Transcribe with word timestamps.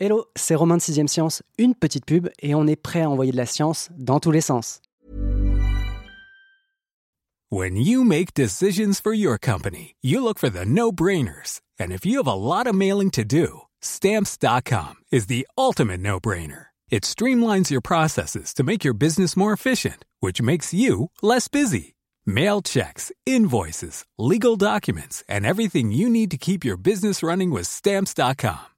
Hello, 0.00 0.26
c'est 0.36 0.54
Romain 0.54 0.76
de 0.76 0.80
6ème 0.80 1.08
Science, 1.08 1.42
une 1.58 1.74
petite 1.74 2.06
pub 2.06 2.28
et 2.40 2.54
on 2.54 2.68
est 2.68 2.76
prêt 2.76 3.02
à 3.02 3.10
envoyer 3.10 3.32
de 3.32 3.36
la 3.36 3.46
science 3.46 3.88
dans 3.98 4.20
tous 4.20 4.30
les 4.30 4.40
sens. 4.40 4.80
When 7.50 7.74
you 7.76 8.04
make 8.04 8.32
decisions 8.32 9.00
for 9.00 9.12
your 9.12 9.38
company, 9.38 9.96
you 10.00 10.22
look 10.22 10.38
for 10.38 10.50
the 10.50 10.64
no-brainers. 10.64 11.62
And 11.80 11.90
if 11.90 12.06
you 12.06 12.18
have 12.18 12.28
a 12.28 12.36
lot 12.36 12.68
of 12.68 12.76
mailing 12.76 13.10
to 13.10 13.24
do, 13.24 13.62
stamps.com 13.80 14.98
is 15.10 15.26
the 15.26 15.48
ultimate 15.56 16.00
no-brainer. 16.00 16.66
It 16.92 17.02
streamlines 17.02 17.68
your 17.68 17.80
processes 17.80 18.54
to 18.54 18.62
make 18.62 18.84
your 18.84 18.94
business 18.94 19.36
more 19.36 19.52
efficient, 19.52 20.04
which 20.20 20.40
makes 20.40 20.72
you 20.72 21.10
less 21.22 21.48
busy. 21.48 21.96
Mail 22.24 22.62
checks, 22.62 23.10
invoices, 23.26 24.04
legal 24.16 24.56
documents, 24.56 25.24
and 25.28 25.44
everything 25.44 25.90
you 25.90 26.08
need 26.08 26.30
to 26.30 26.38
keep 26.38 26.64
your 26.64 26.76
business 26.76 27.20
running 27.20 27.50
with 27.50 27.66
stamps.com. 27.66 28.77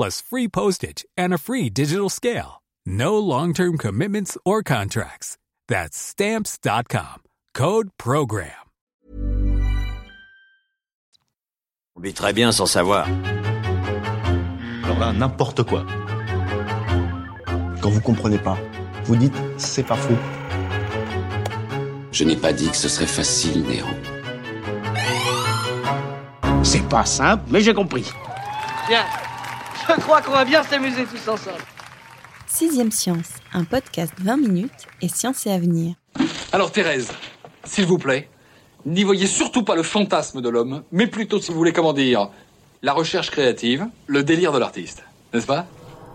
plus 0.00 0.22
free 0.22 0.48
postage 0.48 1.04
and 1.16 1.34
a 1.34 1.38
free 1.38 1.68
digital 1.68 2.08
scale. 2.08 2.62
No 2.86 3.18
long-term 3.18 3.76
commitments 3.76 4.38
or 4.44 4.62
contracts. 4.62 5.36
That's 5.68 5.96
Stamps.com. 5.96 7.22
Code 7.54 7.90
PROGRAM. 7.98 8.56
On 11.96 12.00
vit 12.02 12.14
très 12.14 12.32
bien 12.32 12.50
sans 12.52 12.66
savoir. 12.66 13.06
Alors 14.84 14.98
là, 14.98 15.12
n'importe 15.12 15.64
quoi. 15.64 15.84
Quand 17.82 17.90
vous 17.90 18.00
comprenez 18.00 18.38
pas, 18.38 18.56
vous 19.04 19.16
dites 19.16 19.34
c'est 19.58 19.86
pas 19.86 19.96
faux. 19.96 20.16
Je 22.12 22.24
n'ai 22.24 22.36
pas 22.36 22.52
dit 22.52 22.70
que 22.70 22.76
ce 22.76 22.88
serait 22.88 23.06
facile, 23.06 23.64
Néron. 23.64 23.94
C'est 26.62 26.88
pas 26.88 27.04
simple, 27.04 27.44
mais 27.50 27.60
j'ai 27.60 27.74
compris. 27.74 28.10
Tiens, 28.86 29.04
je 29.88 30.00
crois 30.00 30.22
qu'on 30.22 30.32
va 30.32 30.44
bien 30.44 30.62
s'amuser 30.62 31.04
tous 31.04 31.28
ensemble. 31.28 31.62
Sixième 32.46 32.90
Science, 32.90 33.30
un 33.52 33.64
podcast 33.64 34.12
20 34.18 34.36
minutes 34.36 34.86
et 35.00 35.08
science 35.08 35.46
et 35.46 35.52
avenir. 35.52 35.94
Alors 36.52 36.72
Thérèse, 36.72 37.12
s'il 37.64 37.86
vous 37.86 37.98
plaît, 37.98 38.28
n'y 38.86 39.04
voyez 39.04 39.26
surtout 39.26 39.62
pas 39.62 39.76
le 39.76 39.82
fantasme 39.82 40.40
de 40.40 40.48
l'homme, 40.48 40.82
mais 40.90 41.06
plutôt, 41.06 41.40
si 41.40 41.52
vous 41.52 41.58
voulez, 41.58 41.72
comment 41.72 41.92
dire, 41.92 42.30
la 42.82 42.92
recherche 42.92 43.30
créative, 43.30 43.86
le 44.06 44.22
délire 44.24 44.52
de 44.52 44.58
l'artiste. 44.58 45.04
N'est-ce 45.32 45.46
pas? 45.46 45.66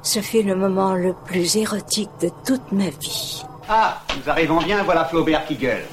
Ce 0.03 0.19
fut 0.19 0.43
le 0.43 0.55
moment 0.55 0.93
le 0.93 1.13
plus 1.25 1.55
érotique 1.55 2.09
de 2.21 2.29
toute 2.45 2.71
ma 2.71 2.89
vie. 2.89 3.43
Ah, 3.69 4.01
nous 4.15 4.29
arrivons 4.29 4.61
bien, 4.61 4.83
voilà 4.83 5.05
Flaubert 5.05 5.45
qui 5.45 5.55
gueule. 5.55 5.85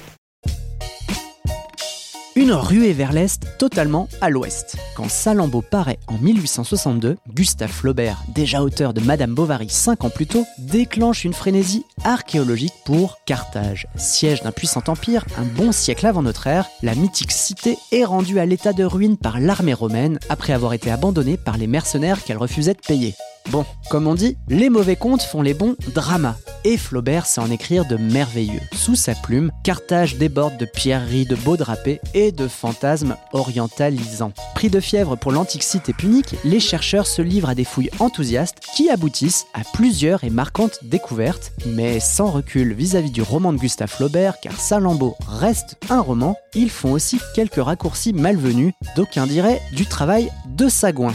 Une 2.35 2.53
ruée 2.53 2.95
vers 2.95 3.13
l'est, 3.13 3.59
totalement 3.59 4.09
à 4.23 4.31
l'ouest. 4.31 4.77
Quand 4.97 5.11
Salammbô 5.11 5.61
paraît 5.61 5.99
en 6.07 6.17
1862, 6.17 7.19
Gustave 7.35 7.71
Flaubert, 7.71 8.23
déjà 8.35 8.63
auteur 8.63 8.95
de 8.95 9.03
Madame 9.03 9.35
Bovary 9.35 9.69
5 9.69 10.05
ans 10.05 10.09
plus 10.09 10.27
tôt, 10.27 10.47
déclenche 10.57 11.27
une 11.27 11.35
frénésie 11.35 11.85
archéologique 12.05 12.73
pour 12.87 13.19
Carthage. 13.27 13.87
Siège 13.97 14.43
d'un 14.43 14.51
puissant 14.51 14.83
empire, 14.87 15.27
un 15.37 15.45
bon 15.45 15.73
siècle 15.73 16.07
avant 16.07 16.23
notre 16.23 16.47
ère, 16.47 16.69
la 16.83 16.95
mythique 16.95 17.33
cité 17.33 17.77
est 17.93 18.05
rendue 18.05 18.39
à 18.39 18.47
l'état 18.47 18.73
de 18.73 18.85
ruine 18.85 19.19
par 19.19 19.39
l'armée 19.39 19.75
romaine 19.75 20.19
après 20.31 20.55
avoir 20.55 20.73
été 20.73 20.91
abandonnée 20.91 21.37
par 21.37 21.59
les 21.59 21.67
mercenaires 21.67 22.25
qu'elle 22.25 22.39
refusait 22.39 22.73
de 22.73 22.81
payer. 22.81 23.15
Bon, 23.51 23.65
comme 23.91 24.07
on 24.07 24.15
dit, 24.15 24.37
les 24.49 24.71
mauvais 24.71 24.97
contes 24.97 25.23
font 25.23 25.43
les 25.43 25.55
bons 25.55 25.77
dramas. 25.95 26.37
Et 26.65 26.77
Flaubert 26.77 27.27
sait 27.27 27.41
en 27.41 27.51
écrire 27.51 27.85
de 27.85 27.97
merveilleux. 27.97 28.61
Sous 28.73 28.95
sa 28.95 29.15
plume, 29.15 29.51
Carthage 29.65 30.17
déborde 30.17 30.57
de 30.59 30.65
pierreries, 30.65 31.27
de 31.27 31.35
beaux 31.35 31.57
drapés 31.57 32.01
et 32.15 32.31
de 32.31 32.47
fantasmes 32.47 33.17
orientalisants. 33.33 34.33
Pris 34.55 34.71
de 34.71 34.79
fièvre 34.79 35.17
pour 35.17 35.33
l'antique 35.33 35.65
cité 35.65 35.93
punique, 35.93 36.37
les 36.45 36.61
chercheurs 36.61 37.07
se 37.07 37.21
livrent 37.21 37.49
à 37.49 37.55
des 37.55 37.65
fouilles 37.65 37.91
enthousiastes 37.99 38.61
qui 38.75 38.91
aboutissent 38.91 39.47
à 39.55 39.61
plusieurs 39.73 40.23
et 40.25 40.31
marquantes 40.31 40.79
découvertes, 40.83 41.53
mais 41.67 41.99
sans 41.99 42.31
recul 42.31 42.73
vis-à-vis 42.75 43.11
du 43.11 43.23
roman 43.23 43.53
de 43.53 43.59
Gustave 43.59 43.91
Flaubert, 43.91 44.41
car 44.41 44.59
Salammbô 44.59 45.17
reste 45.27 45.77
un 45.91 46.01
roman, 46.01 46.37
ils 46.55 46.71
font 46.71 46.93
aussi 46.93 47.19
quelques 47.35 47.63
raccourcis 47.63 48.13
malvenus, 48.13 48.73
d'aucuns 48.97 49.27
diraient 49.27 49.61
du 49.73 49.87
travail 49.87 50.31
de 50.47 50.69
sagouin. 50.69 51.13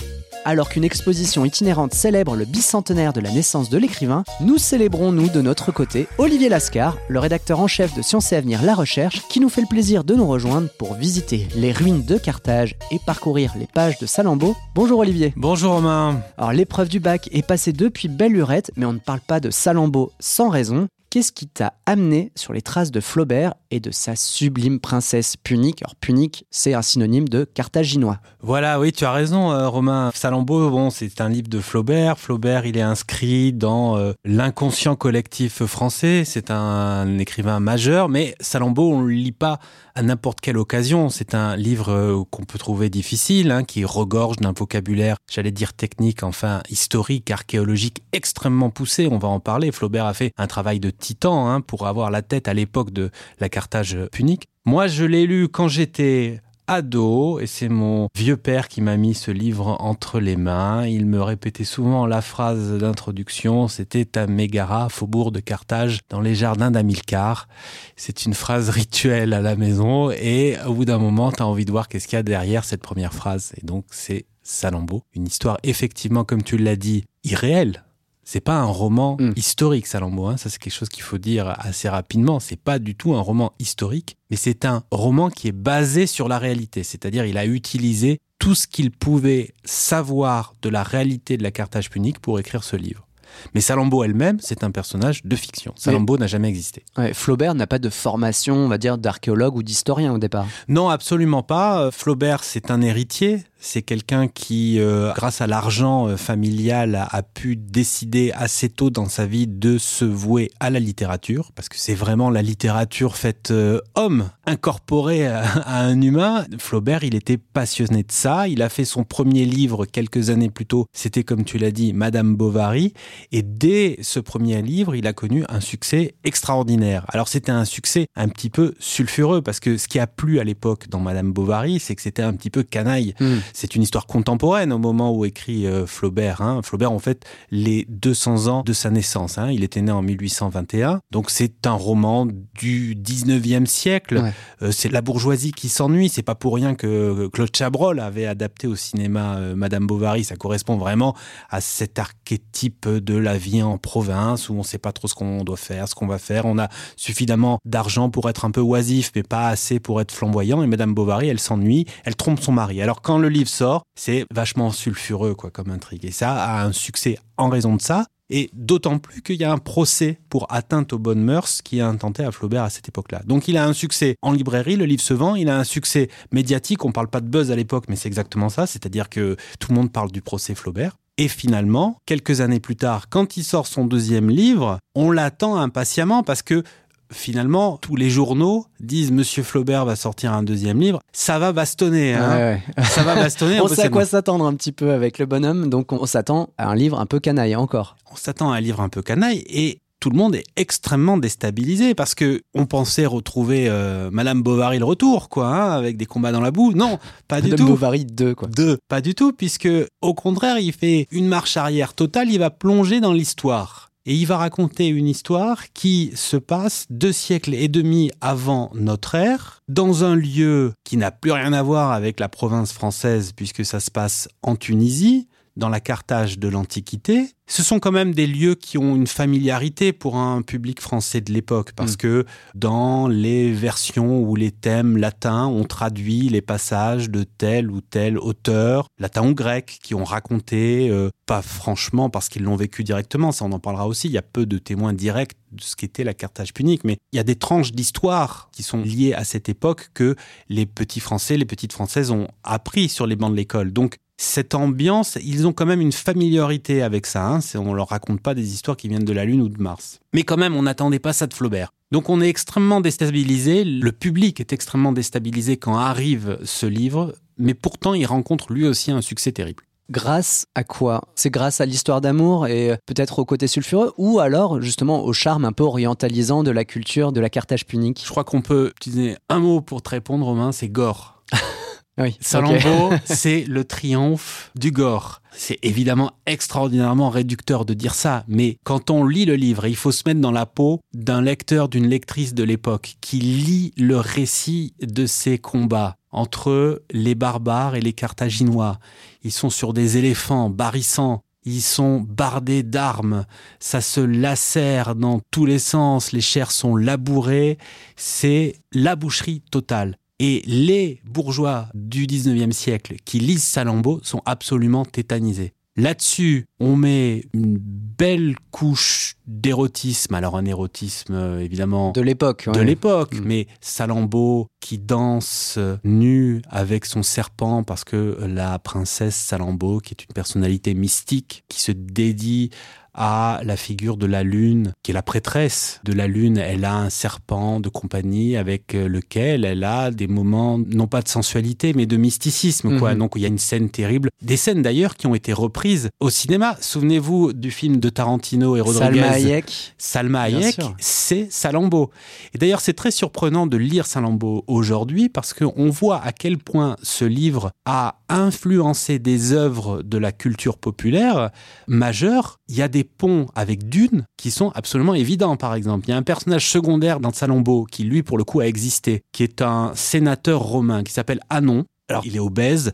Alors 0.50 0.70
qu'une 0.70 0.86
exposition 0.86 1.44
itinérante 1.44 1.94
célèbre 1.94 2.38
le 2.38 2.46
bicentenaire 2.46 3.12
de 3.12 3.20
la 3.20 3.32
naissance 3.32 3.70
de 3.70 3.78
l'écrivain, 3.78 4.24
nous 4.40 4.58
célébrons, 4.58 5.12
nous, 5.12 5.28
de 5.28 5.42
notre 5.42 5.74
côté, 5.74 6.08
Olivier 6.18 6.48
Lascar, 6.48 6.98
le 7.10 7.20
rédacteur 7.20 7.60
en 7.60 7.68
chef 7.68 7.94
de 7.94 8.02
Sciences 8.02 8.32
et 8.32 8.38
Avenir 8.38 8.64
La 8.64 8.74
Recherche, 8.74 9.28
qui 9.28 9.42
nous 9.42 9.50
fait 9.50 9.60
le 9.60 9.68
plaisir 9.68 10.06
de 10.06 10.16
nous 10.16 10.26
rejoindre 10.26 10.70
pour 10.80 10.94
visiter 10.94 11.50
les 11.58 11.74
ruines 11.74 12.06
de 12.06 12.18
Carthage 12.18 12.78
et 12.92 13.00
parcourir 13.06 13.56
les 13.60 13.68
pages 13.68 14.00
de 14.00 14.06
Salammbô. 14.06 14.56
Bonjour 14.74 15.00
Olivier. 15.00 15.34
Bonjour 15.36 15.74
Romain. 15.74 16.22
Alors 16.38 16.54
l'épreuve 16.54 16.88
du 16.88 17.02
bac 17.02 17.28
est 17.34 17.46
passée 17.46 17.74
depuis 17.74 18.08
belle 18.08 18.32
lurette, 18.32 18.72
mais 18.78 18.86
on 18.86 18.94
ne 18.94 19.00
parle 19.00 19.20
pas 19.20 19.42
de 19.42 19.50
Salammbô 19.50 20.14
sans 20.22 20.48
raison. 20.48 20.88
Qu'est-ce 21.10 21.32
qui 21.34 21.48
t'a 21.48 21.74
amené 21.86 22.32
sur 22.36 22.54
les 22.54 22.62
traces 22.62 22.92
de 22.92 23.00
Flaubert 23.00 23.54
et 23.72 23.80
de 23.80 23.92
sa 23.92 24.16
sublime 24.16 24.80
princesse 24.80 25.38
punique 25.38 25.82
Alors 25.84 25.96
punique, 25.96 26.46
c'est 26.52 26.74
un 26.74 26.82
synonyme 26.82 27.28
de 27.28 27.44
carthaginois. 27.44 28.20
Voilà, 28.42 28.80
oui, 28.80 28.92
tu 28.92 29.06
as 29.06 29.12
raison, 29.12 29.52
euh, 29.52 29.68
Romain. 29.68 30.12
Salammbô, 30.14 30.70
bon, 30.70 30.90
c'est 30.90 31.22
un 31.22 31.30
livre 31.30 31.50
de 31.50 31.60
Flaubert. 31.60 32.18
Flaubert, 32.18 32.66
il 32.66 32.78
est 32.78 32.82
inscrit 32.82 33.54
dans 33.54 33.98
euh, 33.98 34.14
l'inconscient 34.26 34.96
collectif 34.96 35.66
français. 35.66 36.24
C'est 36.26 36.52
un, 36.52 37.18
écrivain 37.20 37.60
majeur, 37.60 38.10
mais 38.10 38.36
Salammbô, 38.40 38.92
on 38.94 39.02
ne 39.02 39.08
le 39.08 39.14
lit 39.14 39.32
pas 39.32 39.60
à 39.96 40.04
n'importe 40.04 40.42
quelle 40.42 40.58
occasion. 40.58 41.10
C'est 41.10 41.34
un 41.34 41.56
livre 41.56 41.92
euh, 41.92 42.24
qu'on 42.30 42.44
peut 42.44 42.60
trouver 42.60 42.90
difficile, 42.90 43.52
hein, 43.52 43.64
qui 43.64 43.84
regorge 43.84 44.38
d'un 44.38 44.54
vocabulaire, 44.56 45.18
j'allais 45.30 45.52
dire 45.52 45.74
technique, 45.74 46.24
enfin 46.24 46.62
historique, 46.70 47.32
archéologique 47.32 48.04
extrêmement 48.14 48.70
poussé. 48.70 49.08
On 49.12 49.18
va 49.18 49.28
en 49.28 49.40
parler. 49.40 49.72
Flaubert 49.72 50.06
a 50.06 50.14
fait 50.14 50.32
un 50.38 50.48
travail 50.48 50.80
de 50.80 50.92
titan 50.92 51.50
hein, 51.50 51.62
pour 51.62 51.88
avoir 51.88 52.12
la 52.12 52.22
tête 52.22 52.48
à 52.48 52.54
l'époque 52.54 52.92
de 52.92 53.10
la 53.40 53.50
Carthage 53.58 53.98
punique. 54.12 54.50
Moi, 54.66 54.86
je 54.86 55.04
l'ai 55.04 55.26
lu 55.26 55.48
quand 55.48 55.68
j'étais 55.68 56.42
ado 56.68 57.40
et 57.40 57.48
c'est 57.48 57.70
mon 57.70 58.08
vieux 58.16 58.38
père 58.38 58.68
qui 58.68 58.82
m'a 58.82 58.98
mis 58.98 59.16
ce 59.16 59.32
livre 59.32 59.78
entre 59.80 60.20
les 60.20 60.36
mains. 60.36 60.86
Il 60.86 61.08
me 61.08 61.24
répétait 61.24 61.64
souvent 61.64 62.06
la 62.06 62.22
phrase 62.22 62.78
d'introduction, 62.78 63.68
c'était 63.68 64.16
à 64.16 64.28
Mégara, 64.28 64.90
faubourg 64.90 65.32
de 65.32 65.40
Carthage, 65.40 66.02
dans 66.08 66.22
les 66.22 66.36
jardins 66.36 66.70
d'Amilcar. 66.70 67.48
C'est 67.96 68.28
une 68.28 68.36
phrase 68.36 68.70
rituelle 68.70 69.34
à 69.34 69.42
la 69.42 69.56
maison 69.56 70.12
et 70.12 70.56
au 70.68 70.76
bout 70.76 70.86
d'un 70.86 71.00
moment, 71.00 71.32
tu 71.32 71.42
as 71.42 71.48
envie 71.48 71.66
de 71.66 71.72
voir 71.72 71.88
qu'est-ce 71.88 72.08
qu'il 72.08 72.18
y 72.18 72.20
a 72.20 72.24
derrière 72.24 72.64
cette 72.64 72.84
première 72.84 73.16
phrase. 73.16 73.54
Et 73.60 73.66
donc, 73.66 73.86
c'est 73.90 74.28
Salammbô, 74.44 75.02
une 75.16 75.26
histoire 75.26 75.58
effectivement, 75.64 76.24
comme 76.24 76.44
tu 76.44 76.60
l'as 76.60 76.76
dit, 76.76 77.06
irréelle, 77.24 77.87
c'est 78.28 78.42
pas 78.42 78.56
un 78.58 78.66
roman 78.66 79.16
mm. 79.18 79.32
historique, 79.38 79.88
Salammbô. 79.88 80.28
Hein. 80.28 80.36
Ça, 80.36 80.50
c'est 80.50 80.60
quelque 80.60 80.74
chose 80.74 80.90
qu'il 80.90 81.04
faut 81.04 81.18
dire 81.18 81.56
assez 81.60 81.88
rapidement. 81.88 82.42
C'est 82.42 82.60
pas 82.60 82.78
du 82.78 82.94
tout 82.94 83.16
un 83.16 83.22
roman 83.22 83.54
historique, 83.58 84.18
mais 84.30 84.36
c'est 84.36 84.66
un 84.66 84.84
roman 84.92 85.30
qui 85.30 85.48
est 85.48 85.54
basé 85.54 86.08
sur 86.08 86.28
la 86.28 86.38
réalité. 86.38 86.84
C'est-à-dire, 86.84 87.24
il 87.24 87.38
a 87.38 87.46
utilisé 87.46 88.20
tout 88.38 88.54
ce 88.54 88.68
qu'il 88.68 88.92
pouvait 88.92 89.54
savoir 89.64 90.56
de 90.62 90.68
la 90.68 90.84
réalité 90.84 91.38
de 91.38 91.44
la 91.44 91.52
Carthage 91.52 91.90
punique 91.90 92.20
pour 92.20 92.38
écrire 92.38 92.66
ce 92.66 92.76
livre. 92.76 93.08
Mais 93.54 93.62
Salammbô 93.62 94.04
elle-même, 94.04 94.40
c'est 94.42 94.64
un 94.64 94.72
personnage 94.72 95.24
de 95.24 95.36
fiction. 95.38 95.74
Salammbô 95.78 96.18
n'a 96.18 96.28
jamais 96.28 96.50
existé. 96.50 96.84
Flaubert 97.14 97.56
n'a 97.56 97.68
pas 97.68 97.80
de 97.80 97.90
formation, 97.90 98.56
on 98.56 98.68
va 98.68 98.78
dire, 98.78 98.98
d'archéologue 98.98 99.56
ou 99.56 99.64
d'historien 99.64 100.14
au 100.14 100.18
départ. 100.18 100.48
Non, 100.68 100.90
absolument 100.90 101.44
pas. 101.44 101.92
Flaubert, 101.92 102.44
c'est 102.44 102.72
un 102.72 102.82
héritier. 102.82 103.44
C'est 103.60 103.82
quelqu'un 103.82 104.28
qui, 104.28 104.80
euh, 104.80 105.12
grâce 105.14 105.42
à 105.42 105.48
l'argent 105.48 106.08
euh, 106.08 106.18
familial, 106.18 107.08
a, 107.10 107.24
pu 107.24 107.56
décider 107.56 108.32
assez 108.34 108.70
tôt 108.70 108.90
dans 108.90 109.10
sa 109.10 109.26
vie 109.26 109.48
de 109.48 109.78
se 109.78 110.06
vouer 110.06 110.52
à 110.60 110.70
la 110.70 110.80
littérature, 110.80 111.52
parce 111.56 111.68
que 111.68 111.78
c'est 111.78 111.96
vraiment 111.96 112.30
la 112.30 112.42
littérature 112.42 113.18
faite 113.18 113.50
euh, 113.52 113.82
homme, 113.96 114.30
incorporée 114.46 115.28
à, 115.28 115.44
un 115.66 116.00
humain. 116.02 116.46
Flaubert, 116.60 117.04
il 117.04 117.16
était 117.16 117.38
passionné 117.38 118.04
de 118.04 118.12
ça. 118.12 118.48
Il 118.48 118.62
a 118.62 118.70
fait 118.70 118.86
son 118.86 119.04
premier 119.04 119.46
livre 119.46 119.86
quelques 119.86 120.30
années 120.30 120.50
plus 120.50 120.66
tôt. 120.66 120.86
C'était, 120.94 121.24
comme 121.24 121.44
tu 121.44 121.58
l'as 121.58 121.72
dit, 121.72 121.94
Madame 121.94 122.36
Bovary. 122.36 122.94
Et 123.32 123.42
dès 123.42 123.98
ce 124.02 124.20
premier 124.20 124.62
livre, 124.62 124.96
il 124.96 125.08
a 125.08 125.14
connu 125.14 125.44
un 125.50 125.60
succès 125.60 126.16
extraordinaire. 126.24 127.06
Alors 127.10 127.28
c'était 127.28 127.52
un 127.52 127.66
succès 127.66 128.06
un 128.16 128.30
petit 128.30 128.50
peu 128.50 128.76
sulfureux, 128.80 129.42
parce 129.42 129.60
que 129.60 129.78
ce 129.78 129.88
qui 129.88 130.00
a 130.00 130.08
plu 130.08 130.40
à 130.40 130.44
l'époque 130.44 130.88
dans 130.90 131.00
Madame 131.00 131.34
Bovary, 131.34 131.80
c'est 131.80 131.96
que 131.96 132.02
c'était 132.02 132.24
un 132.24 132.34
petit 132.34 132.50
peu 132.50 132.64
canaille. 132.64 133.16
Mmh. 133.20 133.36
C'est 133.54 133.76
une 133.76 133.84
histoire 133.84 134.06
contemporaine 134.06 134.72
au 134.72 134.78
moment 134.78 135.14
où 135.14 135.26
écrit 135.26 135.66
euh, 135.66 135.86
Flaubert. 135.86 136.42
Hein. 136.42 136.62
Flaubert, 136.64 136.92
en 136.92 137.00
fait, 137.00 137.26
les 137.52 137.86
200 137.90 138.48
ans 138.48 138.64
de 138.64 138.74
sa 138.74 138.90
naissance. 138.90 139.38
Hein. 139.38 139.52
Il 139.52 139.64
était 139.64 139.82
né 139.82 139.92
en 139.92 140.02
1821. 140.02 141.02
Donc, 141.12 141.30
c'est 141.30 141.68
un 141.68 141.74
roman 141.74 142.28
du 142.56 142.96
19e 142.96 143.66
siècle. 143.66 144.32
Euh, 144.62 144.72
c'est 144.72 144.92
la 144.92 145.02
bourgeoisie 145.02 145.52
qui 145.52 145.70
s'ennuie. 145.70 146.10
C'est 146.10 146.24
pas 146.24 146.36
pour 146.36 146.56
rien 146.56 146.76
que 146.76 147.28
Claude 147.28 147.56
Chabrol 147.56 148.00
avait 148.00 148.26
adapté 148.26 148.68
au 148.68 148.76
cinéma 148.76 149.38
euh, 149.38 149.56
Madame 149.56 149.88
Bovary. 149.88 150.24
Ça 150.24 150.36
correspond 150.36 150.78
vraiment 150.78 151.16
à 151.50 151.62
cet 151.62 152.00
archétype 152.00 152.88
de 152.88 153.18
la 153.18 153.38
vie 153.38 153.64
en 153.64 153.78
province 153.78 154.50
où 154.50 154.54
on 154.54 154.64
sait 154.64 154.78
pas 154.78 154.92
trop 154.92 155.08
ce 155.08 155.16
qu'on 155.16 155.44
doit 155.44 155.58
faire, 155.58 155.88
ce 155.88 155.96
qu'on 155.96 156.08
va 156.08 156.20
faire. 156.20 156.46
On 156.46 156.58
a 156.60 156.70
suffisamment 156.96 157.60
d'argent 157.66 158.10
pour 158.10 158.30
être 158.30 158.46
un 158.46 158.52
peu 158.52 158.62
oisif, 158.62 159.12
mais 159.16 159.24
pas 159.24 159.48
assez 159.48 159.80
pour 159.80 160.02
être 160.02 160.12
flamboyant. 160.12 160.64
Et 160.64 160.68
Madame 160.68 160.94
Bovary, 160.94 161.30
elle 161.30 161.40
s'ennuie, 161.40 161.86
elle 162.04 162.16
trompe 162.16 162.40
son 162.40 162.52
mari. 162.52 162.82
Alors 162.82 163.02
quand 163.02 163.18
le 163.18 163.30
sort, 163.46 163.84
c'est 163.96 164.26
vachement 164.34 164.72
sulfureux 164.72 165.36
quoi 165.36 165.52
comme 165.52 165.70
intrigue. 165.70 166.06
Et 166.06 166.12
ça 166.12 166.34
a 166.34 166.64
un 166.64 166.72
succès 166.72 167.20
en 167.38 167.50
raison 167.50 167.76
de 167.76 167.82
ça. 167.82 168.06
Et 168.30 168.50
d'autant 168.54 169.00
plus 169.00 169.22
qu'il 169.22 169.38
y 169.38 169.46
a 169.46 169.52
un 169.52 169.58
procès 169.58 170.20
pour 170.30 170.52
atteinte 170.52 170.92
aux 170.92 171.00
bonnes 171.00 171.24
mœurs 171.24 171.62
qui 171.62 171.78
est 171.78 171.82
intenté 171.82 172.26
à 172.26 172.32
Flaubert 172.32 172.64
à 172.64 172.70
cette 172.70 172.90
époque-là. 172.90 173.22
Donc 173.26 173.48
il 173.48 173.58
a 173.58 173.66
un 173.66 173.72
succès 173.72 174.16
en 174.22 174.34
librairie, 174.34 174.76
le 174.76 174.84
livre 174.84 175.02
se 175.02 175.14
vend, 175.14 175.36
il 175.36 175.48
a 175.48 175.58
un 175.58 175.64
succès 175.64 176.10
médiatique, 176.34 176.84
on 176.84 176.92
parle 176.92 177.08
pas 177.08 177.22
de 177.22 177.28
buzz 177.28 177.52
à 177.52 177.56
l'époque, 177.56 177.86
mais 177.88 177.96
c'est 177.96 178.10
exactement 178.10 178.50
ça, 178.50 178.68
c'est-à-dire 178.68 179.08
que 179.08 179.38
tout 179.60 179.72
le 179.72 179.76
monde 179.76 179.94
parle 179.94 180.12
du 180.12 180.22
procès 180.22 180.56
Flaubert. 180.56 180.98
Et 181.18 181.30
finalement, 181.30 181.98
quelques 182.06 182.42
années 182.42 182.60
plus 182.60 182.76
tard, 182.76 183.10
quand 183.10 183.38
il 183.38 183.44
sort 183.44 183.66
son 183.66 183.86
deuxième 183.86 184.30
livre, 184.30 184.78
on 184.94 185.10
l'attend 185.10 185.56
impatiemment 185.56 186.22
parce 186.22 186.44
que 186.44 186.64
finalement, 187.12 187.78
tous 187.78 187.96
les 187.96 188.10
journaux 188.10 188.66
disent 188.80 189.12
Monsieur 189.12 189.44
Flaubert 189.44 189.86
va 189.86 189.96
sortir 189.96 190.34
un 190.34 190.44
deuxième 190.44 190.80
livre. 190.80 191.00
Ça 191.12 191.40
va 191.40 191.52
bastonner. 191.52 192.14
Hein 192.14 192.60
Ça 192.84 193.04
va 193.04 193.16
bastonner. 193.16 193.60
on 193.62 193.68
sait 193.68 193.84
à 193.84 193.90
quoi 193.90 194.06
s'attendre 194.06 194.46
un 194.46 194.54
petit 194.54 194.72
peu 194.72 194.92
avec 194.92 195.20
le 195.20 195.26
bonhomme. 195.26 195.70
Donc, 195.70 195.94
on 195.94 196.06
s'attend 196.06 196.50
à 196.58 196.70
un 196.70 196.76
livre 196.76 197.00
un 197.00 197.06
peu 197.06 197.20
canaille 197.20 197.56
encore. 197.56 197.98
On 198.12 198.16
s'attend 198.16 198.52
à 198.52 198.58
un 198.58 198.62
livre 198.62 198.82
un 198.82 198.90
peu 198.90 199.02
canaille. 199.02 199.44
Et 199.48 199.80
tout 200.00 200.10
le 200.10 200.18
monde 200.18 200.36
est 200.36 200.44
extrêmement 200.56 201.18
déstabilisé 201.18 201.96
parce 201.96 202.14
que 202.14 202.42
on 202.54 202.66
pensait 202.66 203.06
retrouver 203.06 203.68
euh, 203.68 204.10
Madame 204.12 204.44
Bovary 204.44 204.80
le 204.80 204.86
retour, 204.86 205.30
quoi, 205.30 205.48
hein, 205.48 205.72
avec 205.72 205.98
des 205.98 206.06
combats 206.06 206.32
dans 206.32 206.42
la 206.42 206.52
boue. 206.52 206.74
Non, 206.74 207.00
pas 207.28 207.42
du 207.42 207.50
tout. 207.50 207.54
Madame 207.54 207.68
Bovary 207.68 208.06
2, 208.06 208.36
quoi. 208.36 208.48
2, 208.48 208.78
pas 208.88 209.02
du 209.02 209.16
tout, 209.16 209.34
puisque 209.34 209.70
au 210.02 210.14
contraire, 210.14 210.60
il 210.60 210.72
fait 210.72 211.08
une 211.12 211.28
marche 211.28 211.58
arrière 211.58 211.94
totale. 211.94 212.30
Il 212.30 212.40
va 212.40 212.50
plonger 212.50 213.00
dans 213.00 213.14
l'histoire 213.14 213.87
et 214.08 214.16
il 214.16 214.26
va 214.26 214.38
raconter 214.38 214.88
une 214.88 215.08
histoire 215.08 215.74
qui 215.74 216.14
se 216.16 216.38
passe 216.38 216.86
deux 216.90 217.12
siècles 217.12 217.54
et 217.54 217.68
demi 217.68 218.10
avant 218.22 218.72
notre 218.74 219.16
ère, 219.16 219.62
dans 219.68 220.06
un 220.06 220.16
lieu 220.16 220.74
qui 220.86 220.96
n'a 220.96 221.12
plus 221.12 221.34
rien 221.34 221.52
à 221.52 221.62
voir 221.62 221.92
avec 221.92 222.22
la 222.22 222.30
province 222.30 222.72
française 222.72 223.34
puisque 223.36 223.66
ça 223.66 223.82
se 223.82 223.92
passe 223.92 224.30
en 224.42 224.56
Tunisie, 224.56 225.28
dans 225.58 225.70
la 225.70 225.80
Carthage 225.80 226.40
de 226.40 226.48
l'Antiquité, 226.48 227.32
ce 227.48 227.64
sont 227.64 227.80
quand 227.80 227.92
même 227.92 228.14
des 228.14 228.28
lieux 228.28 228.56
qui 228.56 228.78
ont 228.78 228.96
une 228.96 229.08
familiarité 229.08 229.94
pour 229.94 230.18
un 230.18 230.42
public 230.42 230.82
français 230.82 231.22
de 231.22 231.34
l'époque, 231.34 231.72
parce 231.76 231.94
mm. 231.94 231.98
que 231.98 232.26
dans 232.56 233.08
les 233.08 233.52
versions 233.52 234.20
ou 234.20 234.36
les 234.36 234.52
thèmes 234.52 234.98
latins, 234.98 235.48
on 235.48 235.64
traduit 235.64 236.30
les 236.30 236.42
passages 236.42 237.10
de 237.10 237.24
tel 237.24 237.72
ou 237.72 237.82
tel 237.82 238.18
auteur, 238.18 238.88
latin 239.00 239.28
ou 239.28 239.34
grec, 239.34 239.80
qui 239.82 239.96
ont 239.96 240.04
raconté, 240.04 240.90
euh, 240.90 241.10
pas 241.26 241.42
franchement 241.42 242.10
parce 242.10 242.30
qu'ils 242.30 242.44
l'ont 242.44 242.56
vécu 242.56 242.84
directement, 242.84 243.32
ça 243.32 243.46
on 243.46 243.52
en 243.52 243.60
parlera 243.60 243.88
aussi, 243.88 244.08
il 244.08 244.14
y 244.14 244.18
a 244.18 244.24
peu 244.24 244.46
de 244.46 244.58
témoins 244.58 244.94
directs 244.94 245.34
de 245.54 245.62
ce 245.62 245.76
qu'était 245.76 246.04
la 246.04 246.14
Carthage 246.14 246.54
punique, 246.54 246.84
mais 246.84 246.98
il 247.14 247.16
y 247.16 247.20
a 247.20 247.24
des 247.24 247.36
tranches 247.36 247.72
d'histoire 247.72 248.50
qui 248.52 248.64
sont 248.64 248.82
liées 248.82 249.14
à 249.14 249.24
cette 249.24 249.50
époque 249.50 249.90
que 249.94 250.16
les 250.50 250.66
petits 250.66 251.00
Français, 251.00 251.38
les 251.38 251.46
petites 251.46 251.74
Françaises 251.74 252.12
ont 252.12 252.28
appris 252.44 252.90
sur 252.90 253.08
les 253.08 253.16
bancs 253.16 253.32
de 253.32 253.38
l'école. 253.38 253.72
Donc 253.72 253.98
cette 254.18 254.56
ambiance, 254.56 255.18
ils 255.24 255.46
ont 255.46 255.54
quand 255.54 255.66
même 255.66 255.82
une 255.82 255.92
familiarité 255.92 256.82
avec 256.82 257.06
ça. 257.06 257.28
Hein. 257.28 257.40
On 257.56 257.74
leur 257.74 257.90
raconte 257.90 258.22
pas 258.22 258.34
des 258.34 258.54
histoires 258.54 258.76
qui 258.76 258.88
viennent 258.88 259.06
de 259.06 259.14
la 259.14 259.26
Lune 259.26 259.42
ou 259.42 259.50
de 259.50 259.62
Mars. 259.62 260.00
Mais 260.14 260.24
quand 260.24 260.38
même, 260.38 260.56
on 260.56 260.64
n'attendait 260.64 261.00
pas 261.00 261.14
ça 261.14 261.28
de 261.28 261.34
Flaubert. 261.34 261.72
Donc 261.92 262.10
on 262.10 262.20
est 262.20 262.28
extrêmement 262.28 262.82
déstabilisé, 262.82 263.64
le 263.64 263.92
public 263.94 264.42
est 264.42 264.52
extrêmement 264.52 264.92
déstabilisé 264.92 265.56
quand 265.56 265.78
arrive 265.78 266.38
ce 266.44 266.66
livre, 266.66 267.16
mais 267.38 267.54
pourtant 267.54 267.94
il 267.94 268.06
rencontre 268.06 268.52
lui 268.52 268.68
aussi 268.68 268.92
un 268.92 269.02
succès 269.02 269.32
terrible. 269.32 269.64
Grâce 269.90 270.48
à 270.54 270.66
quoi? 270.66 271.06
C'est 271.16 271.30
grâce 271.30 271.62
à 271.62 271.66
l'histoire 271.66 272.02
d'amour 272.02 272.48
et 272.48 272.78
peut-être 272.86 273.20
au 273.20 273.26
côté 273.26 273.48
sulfureux 273.48 273.94
ou 273.98 274.20
alors 274.20 274.60
justement 274.60 275.06
au 275.06 275.14
charme 275.14 275.46
un 275.46 275.54
peu 275.54 275.64
orientalisant 275.64 276.44
de 276.44 276.52
la 276.52 276.66
culture 276.66 277.14
de 277.14 277.22
la 277.22 277.30
Carthage 277.30 277.66
punique? 277.66 278.02
Je 278.04 278.10
crois 278.10 278.26
qu'on 278.26 278.42
peut 278.42 278.74
utiliser 278.76 279.16
un 279.30 279.40
mot 279.40 279.62
pour 279.62 279.82
te 279.82 279.92
répondre, 279.92 280.26
Romain, 280.26 280.52
c'est 280.52 280.68
gore. 280.68 281.24
Oui, 281.98 282.16
Salambo, 282.22 282.92
c'est 283.06 283.44
le 283.46 283.64
triomphe 283.64 284.52
du 284.56 284.72
gore. 284.72 285.22
C'est 285.32 285.60
évidemment 285.64 286.12
extraordinairement 286.26 287.10
réducteur 287.10 287.66
de 287.66 287.74
dire 287.74 287.96
ça, 287.96 288.24
mais 288.28 288.58
quand 288.64 288.90
on 288.90 289.06
lit 289.06 289.26
le 289.26 289.36
livre, 289.36 289.66
il 289.68 289.76
faut 289.76 289.92
se 289.92 290.04
mettre 290.06 290.20
dans 290.20 290.32
la 290.32 290.46
peau 290.46 290.80
d'un 290.94 291.22
lecteur, 291.22 291.70
d'une 291.70 291.88
lectrice 291.88 292.34
de 292.34 292.44
l'époque 292.44 292.98
qui 293.02 293.20
lit 293.20 293.74
le 293.78 293.98
récit 293.98 294.74
de 294.82 295.06
ces 295.06 295.38
combats 295.38 295.98
entre 296.12 296.84
les 296.92 297.16
barbares 297.16 297.76
et 297.76 297.82
les 297.82 297.94
carthaginois. 297.94 298.80
Ils 299.24 299.32
sont 299.32 299.50
sur 299.50 299.74
des 299.74 299.98
éléphants 299.98 300.50
barrissants, 300.50 301.24
ils 301.44 301.62
sont 301.62 302.02
bardés 302.02 302.64
d'armes, 302.64 303.26
ça 303.60 303.82
se 303.82 304.02
lacère 304.02 304.96
dans 304.96 305.22
tous 305.32 305.46
les 305.46 305.60
sens, 305.60 306.12
les 306.12 306.22
chairs 306.22 306.52
sont 306.52 306.76
labourées, 306.76 307.58
c'est 307.96 308.56
la 308.72 308.96
boucherie 308.96 309.42
totale. 309.50 309.98
Et 310.20 310.42
les 310.48 311.00
bourgeois 311.06 311.68
du 311.76 312.08
19e 312.08 312.52
siècle 312.52 312.96
qui 313.06 313.20
lisent 313.20 313.44
Salammbô 313.44 314.00
sont 314.04 314.22
absolument 314.26 314.84
tétanisés. 314.84 315.54
Là-dessus, 315.76 316.48
on 316.60 316.76
met 316.76 317.26
une 317.34 317.60
belle 317.60 318.36
couche 318.50 319.16
d'érotisme. 319.28 320.16
Alors 320.16 320.36
un 320.36 320.46
érotisme 320.46 321.14
euh, 321.14 321.40
évidemment 321.40 321.92
de 321.92 322.02
l'époque, 322.02 322.50
de 322.52 322.62
l'époque, 322.62 323.14
mm. 323.14 323.24
mais 323.24 323.48
Salammbô 323.62 324.48
qui 324.60 324.80
danse 324.80 325.56
euh, 325.60 325.78
nu 325.84 326.42
avec 326.50 326.86
son 326.86 327.04
serpent 327.04 327.62
parce 327.64 327.84
que 327.84 328.18
la 328.28 328.58
princesse 328.58 329.16
Salammbô, 329.16 329.80
qui 329.80 329.94
est 329.94 330.04
une 330.04 330.14
personnalité 330.16 330.74
mystique, 330.74 331.44
qui 331.48 331.62
se 331.62 331.72
dédie 331.72 332.50
à 332.98 333.42
la 333.44 333.56
figure 333.56 333.96
de 333.96 334.08
la 334.08 334.24
lune, 334.24 334.74
qui 334.84 334.92
est 334.92 334.94
la 334.94 335.04
prêtresse 335.04 335.80
de 335.84 335.94
la 335.94 336.08
lune. 336.08 336.38
Elle 336.38 336.66
a 336.66 336.76
un 336.76 336.90
serpent 336.90 337.60
de 337.60 337.70
compagnie 337.70 338.36
avec 338.36 338.74
euh, 338.74 338.88
lequel 338.88 339.46
elle 339.46 339.64
a 339.64 339.92
des 339.92 340.08
moments, 340.08 340.58
non 340.58 340.88
pas 340.88 341.02
de 341.02 341.08
sensualité, 341.08 341.74
mais 341.74 341.86
de 341.86 341.96
mysticisme, 341.96 342.80
quoi. 342.80 342.94
Mhm. 342.94 343.00
Donc, 343.00 343.14
il 343.16 343.22
y 343.22 343.26
a 343.26 343.28
une 343.28 343.38
scène 343.38 343.70
terrible. 343.70 344.10
Des 344.22 344.38
scènes 344.38 344.64
d'ailleurs 344.64 344.96
qui 344.96 345.06
ont 345.06 345.16
été 345.16 345.32
reprises 345.32 345.90
au 346.00 346.10
cinéma. 346.10 346.58
Souvenez-vous 346.60 347.34
du 347.34 347.52
film 347.52 347.78
de 347.78 347.90
Tarantino 347.90 348.56
et 348.56 348.62
Rodriguez. 348.62 349.00
Salma 349.00 349.10
Hayek. 349.12 349.74
Salma 349.78 350.22
Hayek, 350.22 350.60
c'est 350.80 351.28
Salambo. 351.30 351.92
Et 352.34 352.40
d'ailleurs, 352.40 352.62
c'est 352.62 352.74
très 352.74 352.92
surprenant 352.92 353.46
de 353.46 353.58
lire 353.58 353.86
Salambo 353.86 354.44
aujourd'hui 354.48 355.10
parce 355.10 355.34
qu'on 355.34 355.70
voit 355.70 356.02
à 356.02 356.12
quel 356.12 356.40
point 356.40 356.76
ce 356.82 357.06
livre 357.06 357.52
a 357.66 358.00
influencé 358.10 359.00
des 359.00 359.34
œuvres 359.34 359.84
de 359.84 359.98
la 359.98 360.12
culture 360.12 360.58
populaire 360.58 361.30
majeure. 361.68 362.40
Il 362.50 362.56
y 362.56 362.62
a 362.62 362.68
des 362.68 362.87
ponts 362.88 363.28
avec 363.36 363.70
Dune 363.70 364.06
qui 364.18 364.32
sont 364.32 364.52
absolument 364.56 364.96
évidents, 364.96 365.36
par 365.36 365.54
exemple. 365.54 365.88
Il 365.88 365.92
y 365.92 365.94
a 365.94 365.98
un 365.98 366.04
personnage 366.04 366.50
secondaire 366.50 367.00
dans 367.00 367.12
Salammbô 367.12 367.66
qui, 367.66 367.84
lui, 367.84 368.04
pour 368.04 368.18
le 368.18 368.24
coup, 368.24 368.40
a 368.40 368.48
existé, 368.48 369.04
qui 369.12 369.24
est 369.24 369.42
un 369.42 369.72
sénateur 369.76 370.42
romain 370.42 370.84
qui 370.84 370.94
s'appelle 370.94 371.20
Anon, 371.30 371.66
alors, 371.90 372.06
il 372.06 372.18
est 372.18 372.20
obèse, 372.20 372.74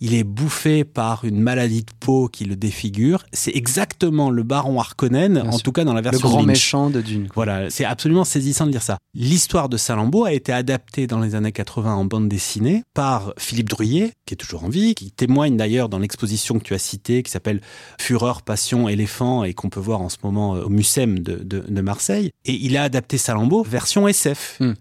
il 0.00 0.14
est 0.14 0.24
bouffé 0.24 0.84
par 0.84 1.26
une 1.26 1.38
maladie 1.38 1.82
de 1.82 1.90
peau 2.00 2.28
qui 2.28 2.46
le 2.46 2.56
défigure. 2.56 3.22
C'est 3.34 3.54
exactement 3.54 4.30
le 4.30 4.42
baron 4.42 4.80
Harkonnen, 4.80 5.36
en 5.36 5.58
tout 5.58 5.70
cas 5.70 5.84
dans 5.84 5.92
la 5.92 6.00
version 6.00 6.28
Le 6.28 6.32
grand 6.32 6.42
méchant 6.44 6.88
de 6.88 7.02
Dune. 7.02 7.28
Voilà, 7.34 7.68
c'est 7.68 7.84
absolument 7.84 8.24
saisissant 8.24 8.64
de 8.64 8.70
dire 8.70 8.82
ça. 8.82 8.96
L'histoire 9.12 9.68
de 9.68 9.76
Salammbô 9.76 10.24
a 10.24 10.32
été 10.32 10.50
adaptée 10.50 11.06
dans 11.06 11.20
les 11.20 11.34
années 11.34 11.52
80 11.52 11.94
en 11.94 12.06
bande 12.06 12.26
dessinée 12.26 12.84
par 12.94 13.34
Philippe 13.36 13.68
Druillet, 13.68 14.12
qui 14.24 14.32
est 14.32 14.38
toujours 14.38 14.64
en 14.64 14.70
vie, 14.70 14.94
qui 14.94 15.10
témoigne 15.10 15.58
d'ailleurs 15.58 15.90
dans 15.90 15.98
l'exposition 15.98 16.58
que 16.58 16.64
tu 16.64 16.72
as 16.72 16.78
citée, 16.78 17.22
qui 17.22 17.30
s'appelle 17.30 17.60
Fureur, 18.00 18.40
Passion, 18.40 18.88
Éléphant, 18.88 19.44
et 19.44 19.52
qu'on 19.52 19.68
peut 19.68 19.78
voir 19.78 20.00
en 20.00 20.08
ce 20.08 20.16
moment 20.24 20.52
au 20.52 20.70
Mucem 20.70 21.18
de, 21.18 21.80
Marseille. 21.82 22.30
Et 22.46 22.54
il 22.54 22.78
a 22.78 22.84
adapté 22.84 23.18
Salammbô 23.18 23.62
version 23.62 24.08
SF. 24.08 24.56
Hmm. 24.60 24.72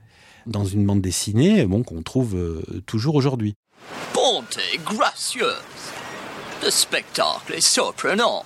dans 0.46 0.64
une 0.64 0.86
bande 0.86 1.02
dessinée 1.02 1.66
bon, 1.66 1.84
qu'on 1.84 2.02
trouve 2.02 2.36
euh, 2.36 2.62
toujours 2.86 3.16
aujourd'hui. 3.16 3.56
Bonté 4.14 4.80
gracieuse. 4.84 5.56
Le 6.64 6.70
spectacle 6.70 7.54
est 7.54 7.62
surprenant. 7.62 8.44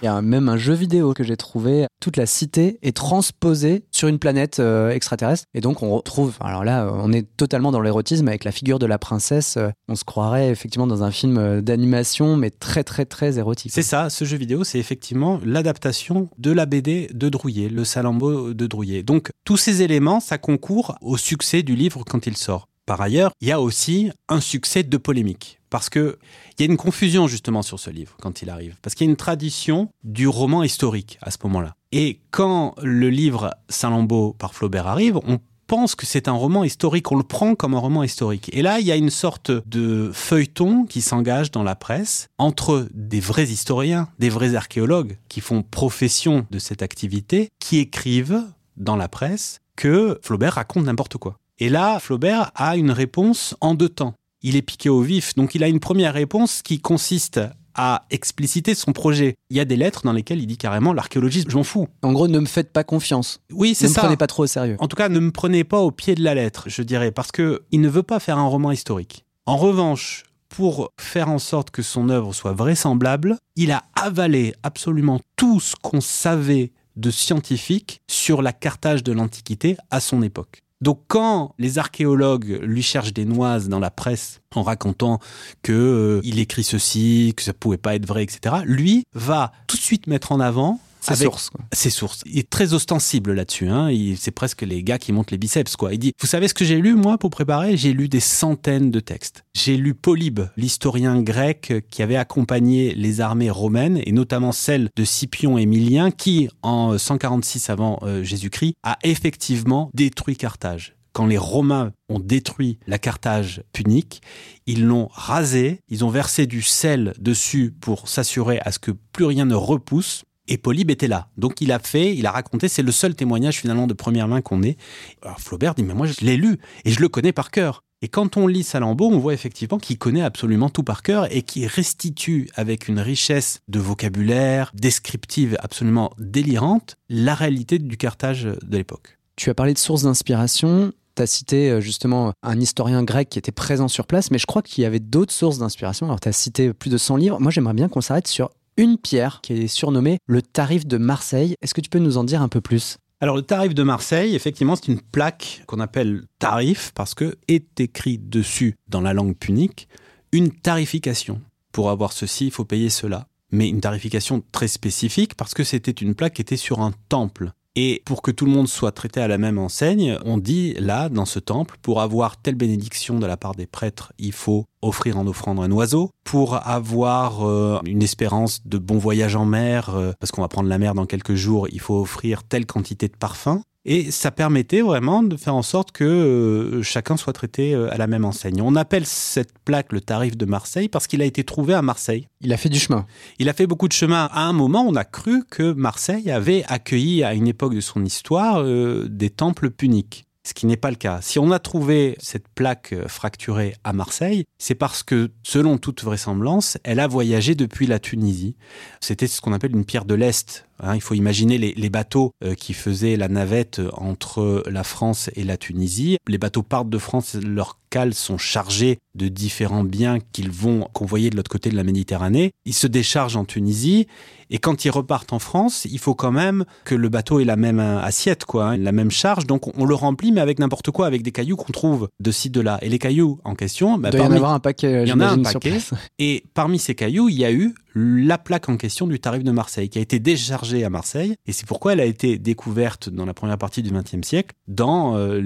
Il 0.00 0.04
y 0.04 0.08
a 0.08 0.22
même 0.22 0.48
un 0.48 0.56
jeu 0.56 0.74
vidéo 0.74 1.12
que 1.12 1.24
j'ai 1.24 1.36
trouvé. 1.36 1.86
Toute 2.00 2.16
la 2.16 2.26
cité 2.26 2.78
est 2.82 2.96
transposée 2.96 3.84
sur 3.90 4.06
une 4.06 4.20
planète 4.20 4.60
euh, 4.60 4.90
extraterrestre. 4.90 5.44
Et 5.54 5.60
donc, 5.60 5.82
on 5.82 5.96
retrouve. 5.96 6.36
Alors 6.40 6.64
là, 6.64 6.88
on 6.92 7.12
est 7.12 7.26
totalement 7.36 7.72
dans 7.72 7.80
l'érotisme 7.80 8.28
avec 8.28 8.44
la 8.44 8.52
figure 8.52 8.78
de 8.78 8.86
la 8.86 8.98
princesse. 8.98 9.56
Euh, 9.56 9.70
on 9.88 9.96
se 9.96 10.04
croirait 10.04 10.50
effectivement 10.50 10.86
dans 10.86 11.02
un 11.02 11.10
film 11.10 11.36
euh, 11.38 11.60
d'animation, 11.60 12.36
mais 12.36 12.50
très, 12.50 12.84
très, 12.84 13.06
très 13.06 13.38
érotique. 13.38 13.72
C'est 13.74 13.82
ça. 13.82 14.08
Ce 14.08 14.24
jeu 14.24 14.36
vidéo, 14.36 14.62
c'est 14.62 14.78
effectivement 14.78 15.40
l'adaptation 15.44 16.28
de 16.38 16.52
la 16.52 16.66
BD 16.66 17.10
de 17.12 17.28
Drouillet, 17.28 17.68
le 17.68 17.84
Salambo 17.84 18.54
de 18.54 18.66
Drouillet. 18.68 19.02
Donc, 19.02 19.30
tous 19.44 19.56
ces 19.56 19.82
éléments, 19.82 20.20
ça 20.20 20.38
concourt 20.38 20.96
au 21.00 21.16
succès 21.16 21.64
du 21.64 21.74
livre 21.74 22.04
quand 22.08 22.26
il 22.26 22.36
sort. 22.36 22.67
Par 22.88 23.02
ailleurs, 23.02 23.32
il 23.42 23.48
y 23.48 23.52
a 23.52 23.60
aussi 23.60 24.10
un 24.30 24.40
succès 24.40 24.82
de 24.82 24.96
polémique. 24.96 25.60
Parce 25.68 25.90
que 25.90 26.18
il 26.58 26.64
y 26.64 26.66
a 26.66 26.70
une 26.70 26.78
confusion 26.78 27.26
justement 27.26 27.60
sur 27.60 27.78
ce 27.78 27.90
livre 27.90 28.16
quand 28.18 28.40
il 28.40 28.48
arrive. 28.48 28.76
Parce 28.80 28.94
qu'il 28.94 29.06
y 29.06 29.08
a 29.08 29.10
une 29.10 29.16
tradition 29.16 29.90
du 30.04 30.26
roman 30.26 30.62
historique 30.62 31.18
à 31.20 31.30
ce 31.30 31.36
moment-là. 31.44 31.74
Et 31.92 32.20
quand 32.30 32.74
le 32.82 33.10
livre 33.10 33.54
Saint-Lambeau 33.68 34.32
par 34.38 34.54
Flaubert 34.54 34.86
arrive, 34.86 35.18
on 35.26 35.38
pense 35.66 35.96
que 35.96 36.06
c'est 36.06 36.28
un 36.28 36.32
roman 36.32 36.64
historique, 36.64 37.12
on 37.12 37.16
le 37.16 37.24
prend 37.24 37.54
comme 37.54 37.74
un 37.74 37.78
roman 37.78 38.02
historique. 38.04 38.48
Et 38.54 38.62
là, 38.62 38.80
il 38.80 38.86
y 38.86 38.92
a 38.92 38.96
une 38.96 39.10
sorte 39.10 39.50
de 39.50 40.10
feuilleton 40.14 40.86
qui 40.86 41.02
s'engage 41.02 41.50
dans 41.50 41.62
la 41.62 41.74
presse 41.74 42.28
entre 42.38 42.88
des 42.94 43.20
vrais 43.20 43.48
historiens, 43.48 44.08
des 44.18 44.30
vrais 44.30 44.54
archéologues 44.54 45.18
qui 45.28 45.42
font 45.42 45.62
profession 45.62 46.46
de 46.50 46.58
cette 46.58 46.80
activité, 46.80 47.50
qui 47.60 47.76
écrivent 47.76 48.44
dans 48.78 48.96
la 48.96 49.08
presse 49.08 49.58
que 49.76 50.18
Flaubert 50.22 50.54
raconte 50.54 50.86
n'importe 50.86 51.18
quoi. 51.18 51.36
Et 51.60 51.68
là, 51.68 51.98
Flaubert 51.98 52.52
a 52.54 52.76
une 52.76 52.92
réponse 52.92 53.56
en 53.60 53.74
deux 53.74 53.88
temps. 53.88 54.14
Il 54.42 54.54
est 54.54 54.62
piqué 54.62 54.88
au 54.88 55.00
vif, 55.00 55.34
donc 55.34 55.56
il 55.56 55.64
a 55.64 55.68
une 55.68 55.80
première 55.80 56.14
réponse 56.14 56.62
qui 56.62 56.80
consiste 56.80 57.40
à 57.74 58.06
expliciter 58.10 58.74
son 58.74 58.92
projet. 58.92 59.34
Il 59.50 59.56
y 59.56 59.60
a 59.60 59.64
des 59.64 59.76
lettres 59.76 60.02
dans 60.04 60.12
lesquelles 60.12 60.40
il 60.40 60.46
dit 60.46 60.56
carrément 60.56 60.92
l'archéologie, 60.92 61.44
je 61.48 61.56
m'en 61.56 61.64
fous. 61.64 61.88
En 62.02 62.12
gros, 62.12 62.28
ne 62.28 62.38
me 62.38 62.46
faites 62.46 62.72
pas 62.72 62.84
confiance. 62.84 63.40
Oui, 63.52 63.74
c'est 63.74 63.88
ça. 63.88 63.88
Ne 63.88 63.94
me 63.94 64.02
prenez 64.02 64.16
pas 64.16 64.26
trop 64.28 64.44
au 64.44 64.46
sérieux. 64.46 64.76
En 64.78 64.86
tout 64.86 64.96
cas, 64.96 65.08
ne 65.08 65.18
me 65.18 65.32
prenez 65.32 65.64
pas 65.64 65.80
au 65.80 65.90
pied 65.90 66.14
de 66.14 66.22
la 66.22 66.34
lettre, 66.34 66.64
je 66.68 66.82
dirais, 66.82 67.10
parce 67.10 67.32
que 67.32 67.62
il 67.72 67.80
ne 67.80 67.88
veut 67.88 68.02
pas 68.02 68.20
faire 68.20 68.38
un 68.38 68.46
roman 68.46 68.70
historique. 68.70 69.24
En 69.46 69.56
revanche, 69.56 70.24
pour 70.48 70.92
faire 70.98 71.28
en 71.28 71.38
sorte 71.38 71.70
que 71.70 71.82
son 71.82 72.08
œuvre 72.08 72.34
soit 72.34 72.52
vraisemblable, 72.52 73.36
il 73.56 73.72
a 73.72 73.82
avalé 73.94 74.54
absolument 74.62 75.20
tout 75.36 75.60
ce 75.60 75.74
qu'on 75.80 76.00
savait 76.00 76.72
de 76.96 77.10
scientifique 77.10 78.00
sur 78.08 78.42
la 78.42 78.52
Carthage 78.52 79.02
de 79.02 79.12
l'Antiquité 79.12 79.76
à 79.90 80.00
son 80.00 80.22
époque. 80.22 80.62
Donc 80.80 81.00
quand 81.08 81.54
les 81.58 81.78
archéologues 81.78 82.60
lui 82.62 82.82
cherchent 82.82 83.12
des 83.12 83.24
noises 83.24 83.68
dans 83.68 83.80
la 83.80 83.90
presse 83.90 84.40
en 84.54 84.62
racontant 84.62 85.18
que 85.62 85.72
euh, 85.72 86.20
il 86.24 86.38
écrit 86.38 86.62
ceci, 86.62 87.34
que 87.36 87.42
ça 87.42 87.52
pouvait 87.52 87.78
pas 87.78 87.94
être 87.96 88.06
vrai, 88.06 88.22
etc., 88.22 88.56
lui 88.64 89.04
va 89.12 89.52
tout 89.66 89.76
de 89.76 89.82
suite 89.82 90.06
mettre 90.06 90.32
en 90.32 90.40
avant 90.40 90.80
ses 91.14 91.24
sources. 91.24 91.50
Quoi. 91.50 91.64
Ses 91.72 91.90
sources. 91.90 92.22
Il 92.26 92.38
est 92.38 92.50
très 92.50 92.72
ostensible 92.72 93.32
là-dessus. 93.32 93.68
Hein. 93.68 93.90
C'est 94.16 94.30
presque 94.30 94.62
les 94.62 94.82
gars 94.82 94.98
qui 94.98 95.12
montent 95.12 95.30
les 95.30 95.38
biceps. 95.38 95.76
Quoi. 95.76 95.94
Il 95.94 95.98
dit, 95.98 96.12
vous 96.20 96.26
savez 96.26 96.48
ce 96.48 96.54
que 96.54 96.64
j'ai 96.64 96.80
lu 96.80 96.94
moi 96.94 97.18
pour 97.18 97.30
préparer? 97.30 97.76
J'ai 97.76 97.92
lu 97.92 98.08
des 98.08 98.20
centaines 98.20 98.90
de 98.90 99.00
textes. 99.00 99.44
J'ai 99.54 99.76
lu 99.76 99.94
Polybe, 99.94 100.40
l'historien 100.56 101.20
grec 101.22 101.72
qui 101.90 102.02
avait 102.02 102.16
accompagné 102.16 102.94
les 102.94 103.20
armées 103.20 103.50
romaines, 103.50 104.00
et 104.04 104.12
notamment 104.12 104.52
celle 104.52 104.88
de 104.96 105.04
Scipion 105.04 105.58
Émilien, 105.58 106.10
qui, 106.10 106.48
en 106.62 106.96
146 106.98 107.70
avant 107.70 107.98
euh, 108.02 108.22
Jésus-Christ, 108.22 108.74
a 108.82 108.98
effectivement 109.02 109.90
détruit 109.94 110.36
Carthage 110.36 110.98
quand 111.18 111.26
les 111.26 111.36
Romains 111.36 111.90
ont 112.08 112.20
détruit 112.20 112.78
la 112.86 112.96
Carthage 112.96 113.64
punique, 113.72 114.22
ils 114.66 114.86
l'ont 114.86 115.08
rasé, 115.10 115.80
ils 115.88 116.04
ont 116.04 116.10
versé 116.10 116.46
du 116.46 116.62
sel 116.62 117.12
dessus 117.18 117.74
pour 117.80 118.08
s'assurer 118.08 118.60
à 118.60 118.70
ce 118.70 118.78
que 118.78 118.92
plus 118.92 119.24
rien 119.24 119.44
ne 119.44 119.56
repousse. 119.56 120.22
Et 120.48 120.58
Polybe 120.58 120.90
était 120.90 121.08
là. 121.08 121.28
Donc 121.36 121.60
il 121.60 121.70
a 121.72 121.78
fait, 121.78 122.16
il 122.16 122.26
a 122.26 122.32
raconté, 122.32 122.68
c'est 122.68 122.82
le 122.82 122.90
seul 122.90 123.14
témoignage 123.14 123.58
finalement 123.58 123.86
de 123.86 123.94
première 123.94 124.28
main 124.28 124.40
qu'on 124.40 124.62
ait. 124.62 124.76
Alors 125.22 125.38
Flaubert 125.38 125.74
dit, 125.74 125.82
mais 125.82 125.94
moi 125.94 126.06
je 126.06 126.24
l'ai 126.24 126.36
lu 126.36 126.58
et 126.84 126.90
je 126.90 127.00
le 127.00 127.08
connais 127.08 127.32
par 127.32 127.50
cœur. 127.50 127.84
Et 128.00 128.08
quand 128.08 128.36
on 128.36 128.46
lit 128.46 128.62
Salammbô, 128.62 129.08
on 129.08 129.18
voit 129.18 129.34
effectivement 129.34 129.78
qu'il 129.78 129.98
connaît 129.98 130.22
absolument 130.22 130.70
tout 130.70 130.84
par 130.84 131.02
cœur 131.02 131.26
et 131.34 131.42
qui 131.42 131.66
restitue 131.66 132.48
avec 132.54 132.86
une 132.86 133.00
richesse 133.00 133.60
de 133.66 133.80
vocabulaire 133.80 134.70
descriptive 134.74 135.56
absolument 135.60 136.12
délirante 136.18 136.94
la 137.08 137.34
réalité 137.34 137.78
du 137.80 137.96
Carthage 137.96 138.44
de 138.44 138.76
l'époque. 138.76 139.18
Tu 139.34 139.50
as 139.50 139.54
parlé 139.54 139.74
de 139.74 139.78
sources 139.78 140.04
d'inspiration. 140.04 140.92
Tu 141.16 141.22
as 141.22 141.26
cité 141.26 141.80
justement 141.80 142.32
un 142.44 142.60
historien 142.60 143.02
grec 143.02 143.28
qui 143.28 143.40
était 143.40 143.50
présent 143.50 143.88
sur 143.88 144.06
place, 144.06 144.30
mais 144.30 144.38
je 144.38 144.46
crois 144.46 144.62
qu'il 144.62 144.82
y 144.82 144.84
avait 144.86 145.00
d'autres 145.00 145.32
sources 145.32 145.58
d'inspiration. 145.58 146.06
Alors, 146.06 146.20
tu 146.20 146.28
as 146.28 146.32
cité 146.32 146.72
plus 146.72 146.90
de 146.90 146.96
100 146.98 147.16
livres. 147.16 147.40
Moi, 147.40 147.50
j'aimerais 147.50 147.74
bien 147.74 147.88
qu'on 147.88 148.00
s'arrête 148.00 148.28
sur 148.28 148.50
une 148.78 148.96
pierre 148.96 149.40
qui 149.42 149.52
est 149.52 149.66
surnommée 149.66 150.18
le 150.26 150.40
tarif 150.40 150.86
de 150.86 150.96
Marseille. 150.96 151.54
Est-ce 151.60 151.74
que 151.74 151.80
tu 151.82 151.90
peux 151.90 151.98
nous 151.98 152.16
en 152.16 152.24
dire 152.24 152.40
un 152.40 152.48
peu 152.48 152.62
plus? 152.62 152.96
Alors 153.20 153.36
le 153.36 153.42
tarif 153.42 153.74
de 153.74 153.82
Marseille, 153.82 154.36
effectivement, 154.36 154.76
c'est 154.76 154.86
une 154.86 155.00
plaque 155.00 155.64
qu'on 155.66 155.80
appelle 155.80 156.22
tarif 156.38 156.92
parce 156.94 157.14
que 157.14 157.36
est 157.48 157.80
écrit 157.80 158.18
dessus 158.18 158.76
dans 158.88 159.00
la 159.00 159.12
langue 159.12 159.36
punique 159.36 159.88
une 160.30 160.52
tarification. 160.52 161.40
Pour 161.72 161.90
avoir 161.90 162.12
ceci, 162.12 162.46
il 162.46 162.52
faut 162.52 162.64
payer 162.64 162.90
cela. 162.90 163.26
Mais 163.50 163.68
une 163.68 163.80
tarification 163.80 164.42
très 164.52 164.68
spécifique 164.68 165.34
parce 165.34 165.54
que 165.54 165.64
c'était 165.64 165.90
une 165.90 166.14
plaque 166.14 166.34
qui 166.34 166.42
était 166.42 166.56
sur 166.56 166.80
un 166.80 166.92
temple. 167.08 167.50
Et 167.80 168.02
pour 168.04 168.22
que 168.22 168.32
tout 168.32 168.44
le 168.44 168.50
monde 168.50 168.66
soit 168.66 168.90
traité 168.90 169.20
à 169.20 169.28
la 169.28 169.38
même 169.38 169.56
enseigne, 169.56 170.18
on 170.24 170.36
dit 170.36 170.74
là, 170.80 171.08
dans 171.08 171.26
ce 171.26 171.38
temple, 171.38 171.76
pour 171.80 172.00
avoir 172.00 172.36
telle 172.36 172.56
bénédiction 172.56 173.20
de 173.20 173.26
la 173.26 173.36
part 173.36 173.54
des 173.54 173.68
prêtres, 173.68 174.12
il 174.18 174.32
faut 174.32 174.64
offrir 174.82 175.16
en 175.16 175.28
offrande 175.28 175.60
un 175.60 175.70
oiseau. 175.70 176.10
Pour 176.24 176.56
avoir 176.66 177.46
euh, 177.46 177.78
une 177.86 178.02
espérance 178.02 178.66
de 178.66 178.78
bon 178.78 178.98
voyage 178.98 179.36
en 179.36 179.44
mer, 179.44 179.90
euh, 179.90 180.10
parce 180.18 180.32
qu'on 180.32 180.42
va 180.42 180.48
prendre 180.48 180.68
la 180.68 180.78
mer 180.78 180.94
dans 180.94 181.06
quelques 181.06 181.36
jours, 181.36 181.68
il 181.70 181.78
faut 181.78 182.00
offrir 182.00 182.42
telle 182.42 182.66
quantité 182.66 183.06
de 183.06 183.16
parfum. 183.16 183.62
Et 183.90 184.10
ça 184.10 184.30
permettait 184.30 184.82
vraiment 184.82 185.22
de 185.22 185.34
faire 185.38 185.54
en 185.54 185.62
sorte 185.62 185.92
que 185.92 186.04
euh, 186.04 186.82
chacun 186.82 187.16
soit 187.16 187.32
traité 187.32 187.74
euh, 187.74 187.90
à 187.90 187.96
la 187.96 188.06
même 188.06 188.26
enseigne. 188.26 188.60
On 188.60 188.76
appelle 188.76 189.06
cette 189.06 189.58
plaque 189.64 189.94
le 189.94 190.02
tarif 190.02 190.36
de 190.36 190.44
Marseille 190.44 190.90
parce 190.90 191.06
qu'il 191.06 191.22
a 191.22 191.24
été 191.24 191.42
trouvé 191.42 191.72
à 191.72 191.80
Marseille. 191.80 192.28
Il 192.42 192.52
a 192.52 192.58
fait 192.58 192.68
du 192.68 192.78
chemin. 192.78 193.06
Il 193.38 193.48
a 193.48 193.54
fait 193.54 193.66
beaucoup 193.66 193.88
de 193.88 193.94
chemin. 193.94 194.28
À 194.30 194.42
un 194.42 194.52
moment, 194.52 194.84
on 194.86 194.94
a 194.94 195.04
cru 195.04 195.42
que 195.48 195.72
Marseille 195.72 196.30
avait 196.30 196.64
accueilli 196.68 197.24
à 197.24 197.32
une 197.32 197.48
époque 197.48 197.74
de 197.74 197.80
son 197.80 198.04
histoire 198.04 198.60
euh, 198.60 199.06
des 199.08 199.30
temples 199.30 199.70
puniques 199.70 200.26
ce 200.44 200.54
qui 200.54 200.64
n'est 200.64 200.78
pas 200.78 200.88
le 200.88 200.96
cas. 200.96 201.20
Si 201.20 201.38
on 201.38 201.50
a 201.50 201.58
trouvé 201.58 202.16
cette 202.20 202.48
plaque 202.48 202.94
fracturée 203.06 203.74
à 203.84 203.92
Marseille, 203.92 204.44
c'est 204.56 204.74
parce 204.74 205.02
que, 205.02 205.30
selon 205.42 205.76
toute 205.76 206.02
vraisemblance, 206.02 206.78
elle 206.84 207.00
a 207.00 207.06
voyagé 207.06 207.54
depuis 207.54 207.86
la 207.86 207.98
Tunisie. 207.98 208.56
C'était 209.00 209.26
ce 209.26 209.42
qu'on 209.42 209.52
appelle 209.52 209.76
une 209.76 209.84
pierre 209.84 210.06
de 210.06 210.14
l'Est. 210.14 210.67
Hein, 210.80 210.94
il 210.94 211.00
faut 211.00 211.14
imaginer 211.14 211.58
les, 211.58 211.90
bateaux 211.90 212.32
euh, 212.44 212.54
qui 212.54 212.72
faisaient 212.72 213.16
la 213.16 213.28
navette 213.28 213.80
entre 213.94 214.62
la 214.70 214.84
France 214.84 215.30
et 215.34 215.42
la 215.42 215.56
Tunisie. 215.56 216.18
Les 216.28 216.38
bateaux 216.38 216.62
partent 216.62 216.90
de 216.90 216.98
France, 216.98 217.34
leurs 217.34 217.78
cales 217.90 218.14
sont 218.14 218.38
chargées 218.38 218.98
de 219.14 219.28
différents 219.28 219.84
biens 219.84 220.18
qu'ils 220.32 220.50
vont 220.50 220.88
convoyer 220.92 221.30
de 221.30 221.36
l'autre 221.36 221.50
côté 221.50 221.70
de 221.70 221.76
la 221.76 221.84
Méditerranée. 221.84 222.52
Ils 222.64 222.74
se 222.74 222.86
déchargent 222.86 223.36
en 223.36 223.44
Tunisie 223.44 224.06
et 224.50 224.58
quand 224.58 224.84
ils 224.84 224.90
repartent 224.90 225.32
en 225.32 225.38
France, 225.38 225.86
il 225.90 225.98
faut 225.98 226.14
quand 226.14 226.32
même 226.32 226.64
que 226.84 226.94
le 226.94 227.08
bateau 227.08 227.40
ait 227.40 227.44
la 227.44 227.56
même 227.56 227.80
assiette, 227.80 228.44
quoi, 228.44 228.70
hein, 228.70 228.76
la 228.76 228.92
même 228.92 229.10
charge. 229.10 229.46
Donc 229.46 229.76
on 229.78 229.84
le 229.84 229.94
remplit, 229.94 230.32
mais 230.32 230.40
avec 230.40 230.58
n'importe 230.58 230.90
quoi, 230.90 231.06
avec 231.06 231.22
des 231.22 231.32
cailloux 231.32 231.56
qu'on 231.56 231.72
trouve 231.72 232.08
de 232.20 232.30
ci 232.30 232.50
de 232.50 232.60
là. 232.60 232.78
Et 232.82 232.88
les 232.88 232.98
cailloux 232.98 233.38
en 233.44 233.54
question, 233.54 233.98
bah, 233.98 234.08
il 234.08 234.12
doit 234.12 234.20
parmi... 234.20 234.34
y 234.34 234.38
en 234.38 234.42
avoir 234.42 234.52
un 234.52 234.60
paquet. 234.60 235.02
Il 235.02 235.08
y 235.08 235.12
en 235.12 235.20
a 235.20 235.28
un 235.28 235.42
paquet. 235.42 235.78
Et 236.18 236.44
parmi 236.54 236.78
ces 236.78 236.94
cailloux, 236.94 237.28
il 237.28 237.38
y 237.38 237.44
a 237.44 237.52
eu 237.52 237.74
la 237.98 238.38
plaque 238.38 238.68
en 238.68 238.76
question 238.76 239.06
du 239.06 239.18
tarif 239.18 239.42
de 239.42 239.50
Marseille, 239.50 239.88
qui 239.88 239.98
a 239.98 240.02
été 240.02 240.18
déchargée 240.18 240.84
à 240.84 240.90
Marseille, 240.90 241.34
et 241.46 241.52
c'est 241.52 241.66
pourquoi 241.66 241.94
elle 241.94 242.00
a 242.00 242.04
été 242.04 242.38
découverte 242.38 243.08
dans 243.08 243.24
la 243.24 243.34
première 243.34 243.58
partie 243.58 243.82
du 243.82 243.90
XXe 243.90 244.26
siècle, 244.26 244.54
dans 244.68 245.16
euh, 245.16 245.40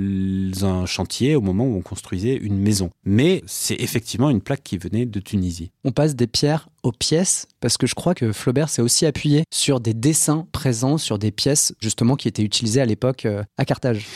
un 0.62 0.86
chantier 0.86 1.34
au 1.34 1.40
moment 1.40 1.64
où 1.64 1.76
on 1.76 1.82
construisait 1.82 2.34
une 2.34 2.58
maison. 2.58 2.90
Mais 3.04 3.42
c'est 3.46 3.80
effectivement 3.80 4.30
une 4.30 4.40
plaque 4.40 4.62
qui 4.62 4.78
venait 4.78 5.06
de 5.06 5.20
Tunisie. 5.20 5.70
On 5.84 5.90
passe 5.90 6.14
des 6.14 6.28
pierres 6.28 6.68
aux 6.84 6.92
pièces, 6.92 7.48
parce 7.60 7.76
que 7.76 7.88
je 7.88 7.96
crois 7.96 8.14
que 8.14 8.30
Flaubert 8.30 8.68
s'est 8.68 8.82
aussi 8.82 9.04
appuyé 9.04 9.42
sur 9.52 9.80
des 9.80 9.94
dessins 9.94 10.46
présents 10.52 10.96
sur 10.96 11.18
des 11.18 11.32
pièces 11.32 11.74
justement 11.80 12.14
qui 12.14 12.28
étaient 12.28 12.44
utilisées 12.44 12.80
à 12.80 12.86
l'époque 12.86 13.26
euh, 13.26 13.42
à 13.58 13.64
Carthage. 13.64 14.06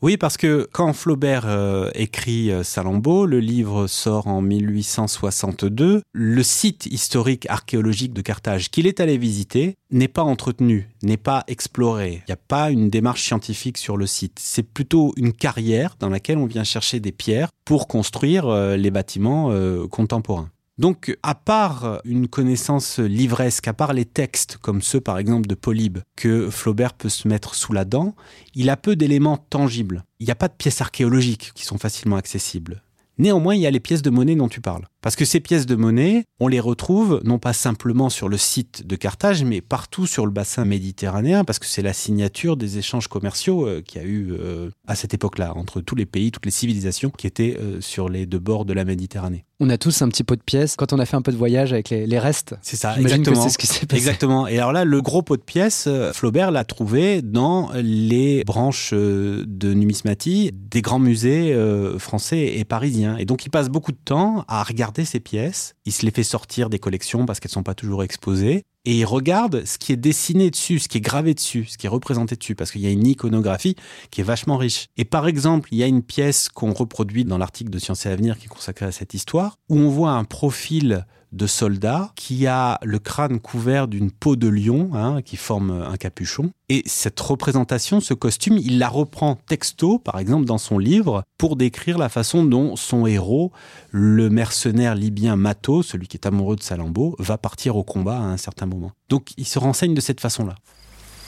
Oui, 0.00 0.16
parce 0.16 0.38
que 0.38 0.66
quand 0.72 0.94
Flaubert 0.94 1.44
euh, 1.46 1.90
écrit 1.92 2.50
euh, 2.50 2.62
Salammbô, 2.62 3.26
le 3.26 3.38
livre 3.38 3.86
sort 3.86 4.28
en 4.28 4.40
1862, 4.40 6.00
le 6.10 6.42
site 6.42 6.86
historique 6.86 7.44
archéologique 7.50 8.14
de 8.14 8.22
Carthage 8.22 8.70
qu'il 8.70 8.86
est 8.86 8.98
allé 8.98 9.18
visiter 9.18 9.76
n'est 9.90 10.08
pas 10.08 10.22
entretenu, 10.22 10.88
n'est 11.02 11.18
pas 11.18 11.44
exploré. 11.48 12.22
Il 12.26 12.30
n'y 12.30 12.32
a 12.32 12.38
pas 12.48 12.70
une 12.70 12.88
démarche 12.88 13.24
scientifique 13.24 13.76
sur 13.76 13.98
le 13.98 14.06
site. 14.06 14.38
C'est 14.40 14.62
plutôt 14.62 15.12
une 15.18 15.34
carrière 15.34 15.96
dans 16.00 16.08
laquelle 16.08 16.38
on 16.38 16.46
vient 16.46 16.64
chercher 16.64 16.98
des 16.98 17.12
pierres 17.12 17.50
pour 17.66 17.88
construire 17.88 18.50
les 18.76 18.90
bâtiments 18.90 19.52
contemporains. 19.90 20.48
Donc, 20.80 21.14
à 21.22 21.34
part 21.34 22.00
une 22.06 22.26
connaissance 22.26 23.00
livresque, 23.00 23.68
à 23.68 23.74
part 23.74 23.92
les 23.92 24.06
textes, 24.06 24.56
comme 24.56 24.80
ceux 24.80 25.02
par 25.02 25.18
exemple 25.18 25.46
de 25.46 25.54
Polybe, 25.54 25.98
que 26.16 26.48
Flaubert 26.48 26.94
peut 26.94 27.10
se 27.10 27.28
mettre 27.28 27.54
sous 27.54 27.74
la 27.74 27.84
dent, 27.84 28.14
il 28.54 28.70
a 28.70 28.78
peu 28.78 28.96
d'éléments 28.96 29.36
tangibles. 29.36 30.04
Il 30.20 30.24
n'y 30.24 30.32
a 30.32 30.36
pas 30.36 30.48
de 30.48 30.54
pièces 30.54 30.80
archéologiques 30.80 31.52
qui 31.54 31.66
sont 31.66 31.76
facilement 31.76 32.16
accessibles. 32.16 32.82
Néanmoins, 33.18 33.54
il 33.54 33.60
y 33.60 33.66
a 33.66 33.70
les 33.70 33.78
pièces 33.78 34.00
de 34.00 34.08
monnaie 34.08 34.36
dont 34.36 34.48
tu 34.48 34.62
parles. 34.62 34.86
Parce 35.02 35.16
que 35.16 35.24
ces 35.24 35.40
pièces 35.40 35.64
de 35.64 35.76
monnaie, 35.76 36.24
on 36.40 36.48
les 36.48 36.60
retrouve 36.60 37.20
non 37.24 37.38
pas 37.38 37.54
simplement 37.54 38.10
sur 38.10 38.28
le 38.28 38.36
site 38.36 38.86
de 38.86 38.96
Carthage, 38.96 39.44
mais 39.44 39.62
partout 39.62 40.06
sur 40.06 40.26
le 40.26 40.32
bassin 40.32 40.66
méditerranéen, 40.66 41.44
parce 41.44 41.58
que 41.58 41.66
c'est 41.66 41.82
la 41.82 41.94
signature 41.94 42.56
des 42.56 42.76
échanges 42.76 43.08
commerciaux 43.08 43.66
euh, 43.66 43.80
qu'il 43.80 44.02
y 44.02 44.04
a 44.04 44.06
eu 44.06 44.32
euh, 44.32 44.70
à 44.86 44.94
cette 44.94 45.14
époque-là, 45.14 45.54
entre 45.56 45.80
tous 45.80 45.94
les 45.94 46.06
pays, 46.06 46.30
toutes 46.30 46.44
les 46.44 46.50
civilisations 46.50 47.10
qui 47.10 47.26
étaient 47.26 47.56
euh, 47.58 47.80
sur 47.80 48.10
les 48.10 48.26
deux 48.26 48.38
bords 48.38 48.66
de 48.66 48.74
la 48.74 48.84
Méditerranée. 48.84 49.46
On 49.62 49.68
a 49.68 49.76
tous 49.76 50.00
un 50.00 50.08
petit 50.08 50.24
pot 50.24 50.36
de 50.36 50.42
pièces 50.42 50.76
quand 50.76 50.92
on 50.92 50.98
a 50.98 51.04
fait 51.04 51.16
un 51.16 51.22
peu 51.22 51.32
de 51.32 51.36
voyage 51.36 51.72
avec 51.72 51.90
les, 51.90 52.06
les 52.06 52.18
restes. 52.18 52.54
C'est 52.62 52.76
ça, 52.76 52.98
exactement. 52.98 53.36
que 53.36 53.42
c'est 53.42 53.50
ce 53.50 53.58
qui 53.58 53.66
s'est 53.66 53.86
passé. 53.86 53.98
Exactement. 53.98 54.46
Et 54.48 54.58
alors 54.58 54.72
là, 54.72 54.84
le 54.84 55.02
gros 55.02 55.22
pot 55.22 55.36
de 55.36 55.42
pièces, 55.42 55.84
euh, 55.86 56.12
Flaubert 56.12 56.50
l'a 56.50 56.64
trouvé 56.64 57.20
dans 57.20 57.70
les 57.74 58.42
branches 58.44 58.92
de 58.92 59.74
numismatie 59.74 60.50
des 60.54 60.80
grands 60.80 60.98
musées 60.98 61.54
français 61.98 62.54
et 62.56 62.64
parisiens. 62.64 63.16
Et 63.18 63.24
donc, 63.24 63.44
il 63.44 63.50
passe 63.50 63.68
beaucoup 63.68 63.92
de 63.92 63.98
temps 64.02 64.44
à 64.48 64.62
regarder 64.62 64.89
ces 65.04 65.20
pièces. 65.20 65.74
Il 65.84 65.92
se 65.92 66.04
les 66.04 66.10
fait 66.10 66.22
sortir 66.22 66.70
des 66.70 66.78
collections 66.78 67.26
parce 67.26 67.40
qu'elles 67.40 67.50
sont 67.50 67.62
pas 67.62 67.74
toujours 67.74 68.02
exposées. 68.02 68.64
Et 68.86 69.00
il 69.00 69.04
regarde 69.04 69.64
ce 69.66 69.76
qui 69.76 69.92
est 69.92 69.96
dessiné 69.96 70.50
dessus, 70.50 70.78
ce 70.78 70.88
qui 70.88 70.98
est 70.98 71.02
gravé 71.02 71.34
dessus, 71.34 71.66
ce 71.66 71.76
qui 71.76 71.86
est 71.86 71.90
représenté 71.90 72.36
dessus, 72.36 72.54
parce 72.54 72.70
qu'il 72.70 72.80
y 72.80 72.86
a 72.86 72.90
une 72.90 73.06
iconographie 73.06 73.76
qui 74.10 74.22
est 74.22 74.24
vachement 74.24 74.56
riche. 74.56 74.88
Et 74.96 75.04
par 75.04 75.26
exemple, 75.26 75.68
il 75.72 75.78
y 75.78 75.82
a 75.82 75.86
une 75.86 76.02
pièce 76.02 76.48
qu'on 76.48 76.72
reproduit 76.72 77.26
dans 77.26 77.36
l'article 77.36 77.70
de 77.70 77.78
Sciences 77.78 78.06
et 78.06 78.08
Avenir 78.08 78.38
qui 78.38 78.46
est 78.46 78.48
consacré 78.48 78.86
à 78.86 78.92
cette 78.92 79.12
histoire, 79.12 79.58
où 79.68 79.78
on 79.78 79.90
voit 79.90 80.12
un 80.12 80.24
profil 80.24 81.04
de 81.32 81.46
soldat 81.46 82.10
qui 82.16 82.46
a 82.46 82.78
le 82.82 82.98
crâne 82.98 83.38
couvert 83.38 83.88
d'une 83.88 84.10
peau 84.10 84.36
de 84.36 84.48
lion 84.48 84.90
hein, 84.94 85.22
qui 85.22 85.36
forme 85.36 85.70
un 85.70 85.96
capuchon. 85.96 86.50
Et 86.68 86.82
cette 86.86 87.18
représentation, 87.20 88.00
ce 88.00 88.14
costume, 88.14 88.58
il 88.58 88.78
la 88.78 88.88
reprend 88.88 89.36
texto, 89.46 89.98
par 89.98 90.18
exemple, 90.18 90.44
dans 90.44 90.58
son 90.58 90.78
livre, 90.78 91.24
pour 91.38 91.56
décrire 91.56 91.98
la 91.98 92.08
façon 92.08 92.44
dont 92.44 92.76
son 92.76 93.06
héros, 93.06 93.52
le 93.90 94.30
mercenaire 94.30 94.94
libyen 94.94 95.36
Mato, 95.36 95.82
celui 95.82 96.06
qui 96.06 96.16
est 96.16 96.26
amoureux 96.26 96.56
de 96.56 96.62
Salammbô, 96.62 97.16
va 97.18 97.38
partir 97.38 97.76
au 97.76 97.84
combat 97.84 98.18
à 98.18 98.22
un 98.22 98.36
certain 98.36 98.66
moment. 98.66 98.69
Donc 99.08 99.28
il 99.36 99.46
se 99.46 99.58
renseigne 99.58 99.94
de 99.94 100.00
cette 100.00 100.20
façon-là. 100.20 100.54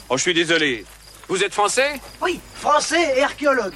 Oh, 0.09 0.17
je 0.17 0.21
suis 0.23 0.33
désolé. 0.33 0.85
Vous 1.29 1.43
êtes 1.43 1.53
français? 1.53 1.99
Oui, 2.21 2.39
français 2.55 3.17
et 3.17 3.23
archéologue. 3.23 3.73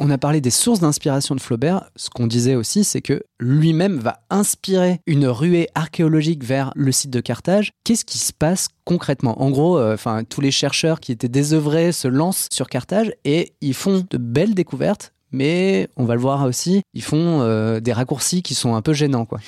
On 0.00 0.10
a 0.10 0.18
parlé 0.18 0.40
des 0.40 0.50
sources 0.50 0.80
d'inspiration 0.80 1.36
de 1.36 1.40
Flaubert. 1.40 1.88
Ce 1.94 2.10
qu'on 2.10 2.26
disait 2.26 2.56
aussi, 2.56 2.82
c'est 2.82 3.00
que 3.00 3.22
lui-même 3.38 4.00
va 4.00 4.18
inspirer 4.28 5.00
une 5.06 5.28
ruée 5.28 5.68
archéologique 5.76 6.42
vers 6.42 6.72
le 6.74 6.90
site 6.90 7.10
de 7.10 7.20
Carthage. 7.20 7.70
Qu'est-ce 7.84 8.04
qui 8.04 8.18
se 8.18 8.32
passe 8.32 8.68
concrètement? 8.84 9.40
En 9.40 9.50
gros, 9.50 9.78
euh, 9.78 9.94
enfin, 9.94 10.24
tous 10.24 10.40
les 10.40 10.50
chercheurs 10.50 10.98
qui 10.98 11.12
étaient 11.12 11.28
désœuvrés 11.28 11.92
se 11.92 12.08
lancent 12.08 12.48
sur 12.50 12.68
Carthage 12.68 13.12
et 13.24 13.54
ils 13.60 13.74
font 13.74 14.04
de 14.10 14.18
belles 14.18 14.54
découvertes. 14.54 15.12
Mais 15.30 15.88
on 15.96 16.04
va 16.04 16.14
le 16.14 16.20
voir 16.20 16.44
aussi, 16.44 16.82
ils 16.92 17.02
font 17.02 17.40
euh, 17.42 17.80
des 17.80 17.92
raccourcis 17.92 18.42
qui 18.42 18.54
sont 18.54 18.74
un 18.74 18.82
peu 18.82 18.92
gênants, 18.92 19.26
quoi. 19.26 19.40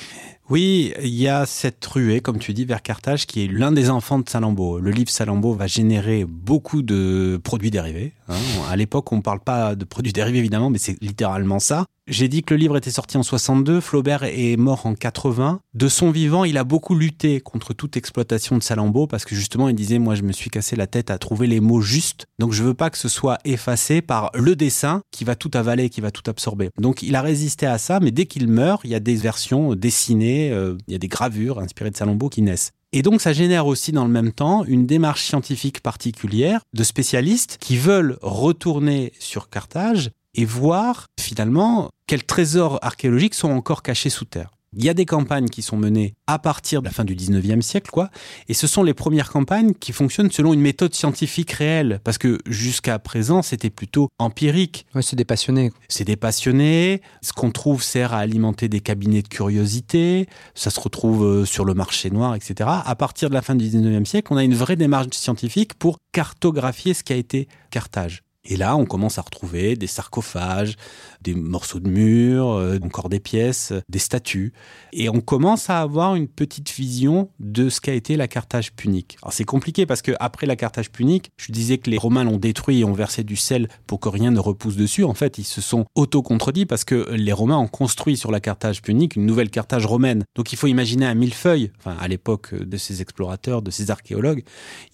Oui, 0.48 0.92
il 1.02 1.08
y 1.08 1.26
a 1.26 1.44
cette 1.44 1.84
ruée, 1.86 2.20
comme 2.20 2.38
tu 2.38 2.54
dis, 2.54 2.64
vers 2.64 2.80
Carthage, 2.80 3.26
qui 3.26 3.44
est 3.44 3.48
l'un 3.48 3.72
des 3.72 3.90
enfants 3.90 4.20
de 4.20 4.28
Salammbô. 4.28 4.78
Le 4.78 4.92
livre 4.92 5.10
Salammbô 5.10 5.54
va 5.54 5.66
générer 5.66 6.24
beaucoup 6.24 6.82
de 6.82 7.40
produits 7.42 7.72
dérivés. 7.72 8.12
hein. 8.28 8.34
À 8.70 8.76
l'époque, 8.76 9.10
on 9.12 9.16
ne 9.16 9.22
parle 9.22 9.40
pas 9.40 9.74
de 9.74 9.84
produits 9.84 10.12
dérivés, 10.12 10.38
évidemment, 10.38 10.70
mais 10.70 10.78
c'est 10.78 11.02
littéralement 11.02 11.58
ça. 11.58 11.84
J'ai 12.08 12.28
dit 12.28 12.44
que 12.44 12.54
le 12.54 12.60
livre 12.60 12.76
était 12.76 12.92
sorti 12.92 13.16
en 13.16 13.24
62, 13.24 13.80
Flaubert 13.80 14.22
est 14.22 14.56
mort 14.56 14.86
en 14.86 14.94
80. 14.94 15.60
De 15.74 15.88
son 15.88 16.12
vivant, 16.12 16.44
il 16.44 16.56
a 16.56 16.62
beaucoup 16.62 16.94
lutté 16.94 17.40
contre 17.40 17.74
toute 17.74 17.96
exploitation 17.96 18.56
de 18.56 18.62
Salammbô, 18.62 19.08
parce 19.08 19.24
que 19.24 19.34
justement, 19.34 19.68
il 19.68 19.74
disait, 19.74 19.98
moi, 19.98 20.14
je 20.14 20.22
me 20.22 20.30
suis 20.30 20.48
cassé 20.48 20.76
la 20.76 20.86
tête 20.86 21.10
à 21.10 21.18
trouver 21.18 21.48
les 21.48 21.58
mots 21.58 21.80
justes, 21.80 22.26
donc 22.38 22.52
je 22.52 22.62
veux 22.62 22.74
pas 22.74 22.90
que 22.90 22.98
ce 22.98 23.08
soit 23.08 23.38
effacé 23.44 24.02
par 24.02 24.30
le 24.34 24.54
dessin 24.54 25.02
qui 25.10 25.24
va 25.24 25.34
tout 25.34 25.50
avaler, 25.54 25.90
qui 25.90 26.00
va 26.00 26.12
tout 26.12 26.22
absorber. 26.30 26.70
Donc 26.78 27.02
il 27.02 27.16
a 27.16 27.22
résisté 27.22 27.66
à 27.66 27.76
ça, 27.76 27.98
mais 27.98 28.12
dès 28.12 28.26
qu'il 28.26 28.46
meurt, 28.46 28.82
il 28.84 28.90
y 28.90 28.94
a 28.94 29.00
des 29.00 29.16
versions 29.16 29.74
dessinées, 29.74 30.52
euh, 30.52 30.78
il 30.86 30.92
y 30.92 30.94
a 30.94 30.98
des 30.98 31.08
gravures 31.08 31.58
inspirées 31.58 31.90
de 31.90 31.96
Salammbô 31.96 32.28
qui 32.28 32.40
naissent. 32.40 32.70
Et 32.92 33.02
donc 33.02 33.20
ça 33.20 33.32
génère 33.32 33.66
aussi 33.66 33.90
dans 33.90 34.04
le 34.04 34.12
même 34.12 34.30
temps 34.30 34.64
une 34.64 34.86
démarche 34.86 35.24
scientifique 35.24 35.80
particulière 35.80 36.60
de 36.72 36.84
spécialistes 36.84 37.58
qui 37.60 37.76
veulent 37.76 38.16
retourner 38.22 39.12
sur 39.18 39.50
Carthage 39.50 40.12
et 40.36 40.44
voir 40.44 41.06
finalement 41.20 41.90
quels 42.06 42.24
trésors 42.24 42.78
archéologiques 42.82 43.34
sont 43.34 43.50
encore 43.50 43.82
cachés 43.82 44.10
sous 44.10 44.24
terre. 44.24 44.50
Il 44.78 44.84
y 44.84 44.90
a 44.90 44.94
des 44.94 45.06
campagnes 45.06 45.48
qui 45.48 45.62
sont 45.62 45.78
menées 45.78 46.14
à 46.26 46.38
partir 46.38 46.82
de 46.82 46.86
la 46.86 46.92
fin 46.92 47.04
du 47.04 47.16
19e 47.16 47.62
siècle, 47.62 47.90
quoi. 47.90 48.10
Et 48.48 48.52
ce 48.52 48.66
sont 48.66 48.82
les 48.82 48.92
premières 48.92 49.30
campagnes 49.30 49.72
qui 49.72 49.92
fonctionnent 49.92 50.30
selon 50.30 50.52
une 50.52 50.60
méthode 50.60 50.94
scientifique 50.94 51.52
réelle. 51.52 52.00
Parce 52.04 52.18
que 52.18 52.38
jusqu'à 52.44 52.98
présent, 52.98 53.40
c'était 53.40 53.70
plutôt 53.70 54.10
empirique. 54.18 54.84
Ouais, 54.94 55.00
c'est 55.00 55.16
des 55.16 55.24
passionnés. 55.24 55.72
C'est 55.88 56.04
des 56.04 56.16
passionnés. 56.16 57.00
Ce 57.22 57.32
qu'on 57.32 57.52
trouve 57.52 57.82
sert 57.82 58.12
à 58.12 58.18
alimenter 58.18 58.68
des 58.68 58.80
cabinets 58.80 59.22
de 59.22 59.28
curiosité. 59.28 60.28
Ça 60.54 60.68
se 60.68 60.78
retrouve 60.78 61.24
euh, 61.24 61.44
sur 61.46 61.64
le 61.64 61.72
marché 61.72 62.10
noir, 62.10 62.34
etc. 62.34 62.68
À 62.84 62.96
partir 62.96 63.30
de 63.30 63.34
la 63.34 63.40
fin 63.40 63.54
du 63.54 63.64
19e 63.64 64.04
siècle, 64.04 64.30
on 64.30 64.36
a 64.36 64.44
une 64.44 64.54
vraie 64.54 64.76
démarche 64.76 65.06
scientifique 65.12 65.72
pour 65.74 65.96
cartographier 66.12 66.92
ce 66.92 67.02
qu'a 67.02 67.16
été 67.16 67.48
Carthage. 67.70 68.25
Et 68.46 68.56
là, 68.56 68.76
on 68.76 68.84
commence 68.84 69.18
à 69.18 69.22
retrouver 69.22 69.76
des 69.76 69.86
sarcophages, 69.86 70.76
des 71.22 71.34
morceaux 71.34 71.80
de 71.80 71.88
murs, 71.88 72.50
euh, 72.50 72.78
encore 72.82 73.08
des 73.08 73.20
pièces, 73.20 73.72
des 73.88 73.98
statues. 73.98 74.52
Et 74.92 75.08
on 75.08 75.20
commence 75.20 75.68
à 75.68 75.80
avoir 75.80 76.14
une 76.14 76.28
petite 76.28 76.70
vision 76.70 77.30
de 77.40 77.68
ce 77.68 77.80
qu'a 77.80 77.94
été 77.94 78.16
la 78.16 78.28
Carthage 78.28 78.72
punique. 78.72 79.18
Alors 79.22 79.32
c'est 79.32 79.44
compliqué 79.44 79.86
parce 79.86 80.02
que 80.02 80.12
après 80.20 80.46
la 80.46 80.56
Carthage 80.56 80.90
punique, 80.90 81.30
je 81.36 81.50
disais 81.52 81.78
que 81.78 81.90
les 81.90 81.98
Romains 81.98 82.24
l'ont 82.24 82.36
détruit 82.36 82.80
et 82.80 82.84
ont 82.84 82.92
versé 82.92 83.24
du 83.24 83.36
sel 83.36 83.68
pour 83.86 84.00
que 84.00 84.08
rien 84.08 84.30
ne 84.30 84.38
repousse 84.38 84.76
dessus. 84.76 85.04
En 85.04 85.14
fait, 85.14 85.38
ils 85.38 85.44
se 85.44 85.60
sont 85.60 85.86
auto-contredits 85.94 86.66
parce 86.66 86.84
que 86.84 87.10
les 87.12 87.32
Romains 87.32 87.58
ont 87.58 87.68
construit 87.68 88.16
sur 88.16 88.30
la 88.30 88.40
Carthage 88.40 88.82
punique 88.82 89.16
une 89.16 89.26
nouvelle 89.26 89.50
Carthage 89.50 89.86
romaine. 89.86 90.24
Donc 90.36 90.52
il 90.52 90.56
faut 90.56 90.68
imaginer 90.68 91.06
un 91.06 91.14
millefeuille. 91.14 91.72
Enfin, 91.78 91.96
à 92.00 92.08
l'époque 92.08 92.54
de 92.54 92.76
ces 92.76 93.02
explorateurs, 93.02 93.62
de 93.62 93.70
ces 93.70 93.90
archéologues, 93.90 94.44